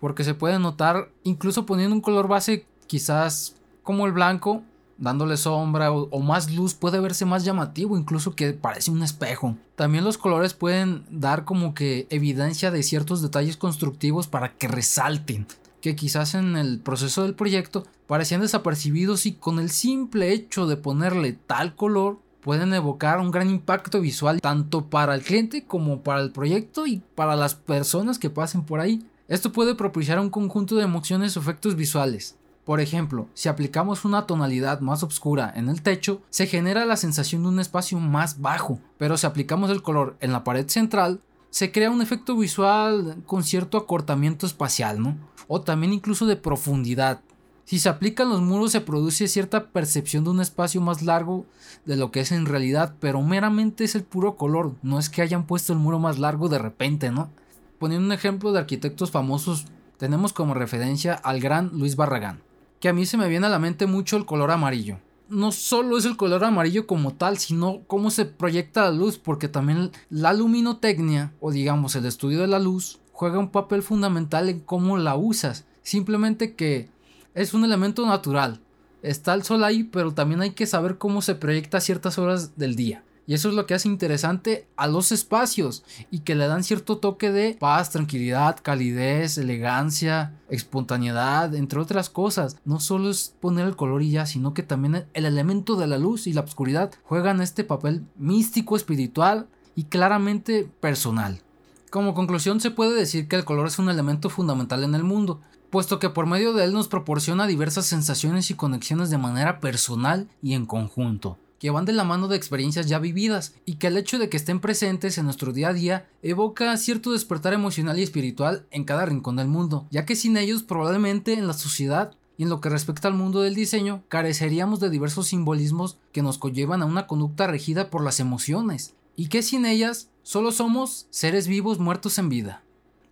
porque 0.00 0.24
se 0.24 0.34
puede 0.34 0.58
notar 0.58 1.10
incluso 1.24 1.66
poniendo 1.66 1.94
un 1.94 2.00
color 2.00 2.26
base 2.26 2.66
quizás 2.86 3.54
como 3.82 4.06
el 4.06 4.12
blanco, 4.12 4.62
dándole 4.96 5.36
sombra 5.36 5.92
o, 5.92 6.08
o, 6.10 6.20
más 6.20 6.50
luz 6.50 6.74
puede 6.74 7.00
verse 7.00 7.24
más 7.24 7.44
llamativo, 7.44 7.98
incluso 7.98 8.34
que 8.34 8.52
parece 8.52 8.90
un 8.90 9.02
espejo. 9.02 9.56
También 9.76 10.04
los 10.04 10.18
colores 10.18 10.54
pueden 10.54 11.04
dar 11.10 11.44
como 11.44 11.74
que 11.74 12.06
evidencia 12.10 12.70
de 12.70 12.82
ciertos 12.82 13.20
detalles 13.22 13.56
constructivos 13.56 14.26
para 14.26 14.54
que 14.56 14.68
resalten, 14.68 15.46
que 15.80 15.96
quizás 15.96 16.34
en 16.34 16.56
el 16.56 16.78
proceso 16.78 17.22
del 17.22 17.34
proyecto 17.34 17.86
parecían 18.06 18.40
desapercibidos 18.40 19.26
y 19.26 19.32
con 19.32 19.58
el 19.58 19.70
simple 19.70 20.32
hecho 20.32 20.66
de 20.66 20.76
ponerle 20.76 21.32
tal 21.32 21.74
color 21.74 22.18
pueden 22.40 22.72
evocar 22.72 23.20
un 23.20 23.30
gran 23.30 23.50
impacto 23.50 24.00
visual 24.00 24.40
tanto 24.40 24.86
para 24.86 25.14
el 25.14 25.22
cliente 25.22 25.64
como 25.64 26.00
para 26.02 26.20
el 26.20 26.32
proyecto 26.32 26.86
y 26.86 27.02
para 27.14 27.36
las 27.36 27.54
personas 27.54 28.18
que 28.18 28.30
pasen 28.30 28.62
por 28.62 28.80
ahí. 28.80 29.04
Esto 29.28 29.52
puede 29.52 29.74
propiciar 29.74 30.18
un 30.18 30.30
conjunto 30.30 30.76
de 30.76 30.84
emociones 30.84 31.36
o 31.36 31.40
efectos 31.40 31.76
visuales. 31.76 32.36
Por 32.64 32.80
ejemplo, 32.80 33.28
si 33.34 33.48
aplicamos 33.48 34.04
una 34.04 34.26
tonalidad 34.26 34.80
más 34.80 35.02
oscura 35.02 35.52
en 35.54 35.68
el 35.68 35.82
techo, 35.82 36.20
se 36.30 36.46
genera 36.46 36.84
la 36.84 36.96
sensación 36.96 37.42
de 37.42 37.48
un 37.48 37.60
espacio 37.60 37.98
más 37.98 38.40
bajo, 38.40 38.78
pero 38.98 39.16
si 39.16 39.26
aplicamos 39.26 39.70
el 39.70 39.82
color 39.82 40.16
en 40.20 40.32
la 40.32 40.44
pared 40.44 40.68
central, 40.68 41.20
se 41.50 41.72
crea 41.72 41.90
un 41.90 42.00
efecto 42.00 42.36
visual 42.36 43.22
con 43.26 43.42
cierto 43.42 43.76
acortamiento 43.76 44.46
espacial, 44.46 45.02
¿no? 45.02 45.16
O 45.48 45.60
también 45.60 45.92
incluso 45.92 46.26
de 46.26 46.36
profundidad. 46.36 47.20
Si 47.64 47.78
se 47.78 47.88
aplican 47.88 48.30
los 48.30 48.40
muros 48.40 48.72
se 48.72 48.80
produce 48.80 49.28
cierta 49.28 49.68
percepción 49.68 50.24
de 50.24 50.30
un 50.30 50.40
espacio 50.40 50.80
más 50.80 51.02
largo 51.02 51.46
de 51.84 51.96
lo 51.96 52.10
que 52.10 52.20
es 52.20 52.32
en 52.32 52.46
realidad, 52.46 52.94
pero 53.00 53.20
meramente 53.22 53.84
es 53.84 53.94
el 53.94 54.02
puro 54.02 54.36
color, 54.36 54.74
no 54.82 54.98
es 54.98 55.08
que 55.08 55.22
hayan 55.22 55.46
puesto 55.46 55.72
el 55.72 55.78
muro 55.78 55.98
más 55.98 56.18
largo 56.18 56.48
de 56.48 56.58
repente, 56.58 57.10
¿no? 57.10 57.30
Poniendo 57.78 58.06
un 58.06 58.12
ejemplo 58.12 58.52
de 58.52 58.60
arquitectos 58.60 59.10
famosos, 59.10 59.66
tenemos 59.98 60.32
como 60.32 60.54
referencia 60.54 61.14
al 61.14 61.40
gran 61.40 61.70
Luis 61.78 61.96
Barragán, 61.96 62.42
que 62.80 62.88
a 62.88 62.92
mí 62.92 63.06
se 63.06 63.16
me 63.16 63.28
viene 63.28 63.46
a 63.46 63.50
la 63.50 63.58
mente 63.58 63.86
mucho 63.86 64.16
el 64.16 64.26
color 64.26 64.50
amarillo 64.50 64.98
no 65.30 65.52
solo 65.52 65.96
es 65.96 66.04
el 66.04 66.16
color 66.16 66.44
amarillo 66.44 66.86
como 66.86 67.14
tal, 67.14 67.38
sino 67.38 67.82
cómo 67.86 68.10
se 68.10 68.24
proyecta 68.24 68.82
la 68.82 68.90
luz, 68.90 69.18
porque 69.18 69.48
también 69.48 69.90
la 70.10 70.32
luminotecnia, 70.32 71.32
o 71.40 71.50
digamos 71.52 71.96
el 71.96 72.06
estudio 72.06 72.40
de 72.40 72.48
la 72.48 72.58
luz, 72.58 72.98
juega 73.12 73.38
un 73.38 73.50
papel 73.50 73.82
fundamental 73.82 74.48
en 74.48 74.60
cómo 74.60 74.98
la 74.98 75.16
usas. 75.16 75.64
Simplemente 75.82 76.54
que 76.54 76.88
es 77.34 77.54
un 77.54 77.64
elemento 77.64 78.06
natural. 78.06 78.60
Está 79.02 79.34
el 79.34 79.44
sol 79.44 79.64
ahí, 79.64 79.84
pero 79.84 80.12
también 80.12 80.42
hay 80.42 80.50
que 80.50 80.66
saber 80.66 80.98
cómo 80.98 81.22
se 81.22 81.34
proyecta 81.34 81.78
a 81.78 81.80
ciertas 81.80 82.18
horas 82.18 82.56
del 82.56 82.76
día. 82.76 83.02
Y 83.30 83.34
eso 83.34 83.48
es 83.48 83.54
lo 83.54 83.64
que 83.64 83.74
hace 83.74 83.86
interesante 83.86 84.66
a 84.76 84.88
los 84.88 85.12
espacios 85.12 85.84
y 86.10 86.18
que 86.18 86.34
le 86.34 86.48
dan 86.48 86.64
cierto 86.64 86.98
toque 86.98 87.30
de 87.30 87.56
paz, 87.60 87.90
tranquilidad, 87.90 88.58
calidez, 88.60 89.38
elegancia, 89.38 90.36
espontaneidad, 90.48 91.54
entre 91.54 91.78
otras 91.78 92.10
cosas. 92.10 92.56
No 92.64 92.80
solo 92.80 93.08
es 93.08 93.32
poner 93.38 93.68
el 93.68 93.76
color 93.76 94.02
y 94.02 94.10
ya, 94.10 94.26
sino 94.26 94.52
que 94.52 94.64
también 94.64 95.06
el 95.14 95.26
elemento 95.26 95.76
de 95.76 95.86
la 95.86 95.96
luz 95.96 96.26
y 96.26 96.32
la 96.32 96.40
oscuridad 96.40 96.90
juegan 97.04 97.40
este 97.40 97.62
papel 97.62 98.04
místico, 98.16 98.74
espiritual 98.74 99.46
y 99.76 99.84
claramente 99.84 100.68
personal. 100.80 101.40
Como 101.88 102.14
conclusión 102.14 102.58
se 102.58 102.72
puede 102.72 102.96
decir 102.96 103.28
que 103.28 103.36
el 103.36 103.44
color 103.44 103.68
es 103.68 103.78
un 103.78 103.90
elemento 103.90 104.28
fundamental 104.28 104.82
en 104.82 104.96
el 104.96 105.04
mundo, 105.04 105.40
puesto 105.70 106.00
que 106.00 106.10
por 106.10 106.26
medio 106.26 106.52
de 106.52 106.64
él 106.64 106.72
nos 106.72 106.88
proporciona 106.88 107.46
diversas 107.46 107.86
sensaciones 107.86 108.50
y 108.50 108.54
conexiones 108.54 109.08
de 109.08 109.18
manera 109.18 109.60
personal 109.60 110.28
y 110.42 110.54
en 110.54 110.66
conjunto 110.66 111.38
que 111.60 111.70
van 111.70 111.84
de 111.84 111.92
la 111.92 112.04
mano 112.04 112.26
de 112.26 112.36
experiencias 112.36 112.86
ya 112.86 112.98
vividas 112.98 113.54
y 113.66 113.74
que 113.74 113.88
el 113.88 113.98
hecho 113.98 114.18
de 114.18 114.30
que 114.30 114.38
estén 114.38 114.60
presentes 114.60 115.18
en 115.18 115.26
nuestro 115.26 115.52
día 115.52 115.68
a 115.68 115.72
día 115.74 116.08
evoca 116.22 116.74
cierto 116.78 117.12
despertar 117.12 117.52
emocional 117.52 117.98
y 117.98 118.02
espiritual 118.02 118.66
en 118.70 118.84
cada 118.84 119.04
rincón 119.04 119.36
del 119.36 119.46
mundo, 119.46 119.86
ya 119.90 120.06
que 120.06 120.16
sin 120.16 120.38
ellos 120.38 120.62
probablemente 120.62 121.34
en 121.34 121.46
la 121.46 121.52
sociedad 121.52 122.16
y 122.38 122.44
en 122.44 122.48
lo 122.48 122.62
que 122.62 122.70
respecta 122.70 123.08
al 123.08 123.14
mundo 123.14 123.42
del 123.42 123.54
diseño 123.54 124.02
careceríamos 124.08 124.80
de 124.80 124.88
diversos 124.88 125.28
simbolismos 125.28 125.98
que 126.12 126.22
nos 126.22 126.38
conllevan 126.38 126.80
a 126.80 126.86
una 126.86 127.06
conducta 127.06 127.46
regida 127.46 127.90
por 127.90 128.02
las 128.02 128.20
emociones 128.20 128.94
y 129.14 129.28
que 129.28 129.42
sin 129.42 129.66
ellas 129.66 130.08
solo 130.22 130.52
somos 130.52 131.08
seres 131.10 131.46
vivos 131.46 131.78
muertos 131.78 132.18
en 132.18 132.30
vida. 132.30 132.62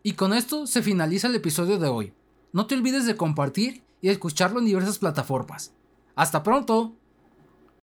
Y 0.02 0.12
con 0.12 0.32
esto 0.32 0.66
se 0.66 0.80
finaliza 0.80 1.26
el 1.26 1.34
episodio 1.34 1.78
de 1.78 1.88
hoy. 1.88 2.14
No 2.54 2.66
te 2.66 2.76
olvides 2.76 3.04
de 3.04 3.16
compartir 3.16 3.82
y 4.00 4.08
escucharlo 4.08 4.58
en 4.58 4.64
diversas 4.64 4.98
plataformas. 4.98 5.72
¡Hasta 6.14 6.42
pronto! 6.42 6.94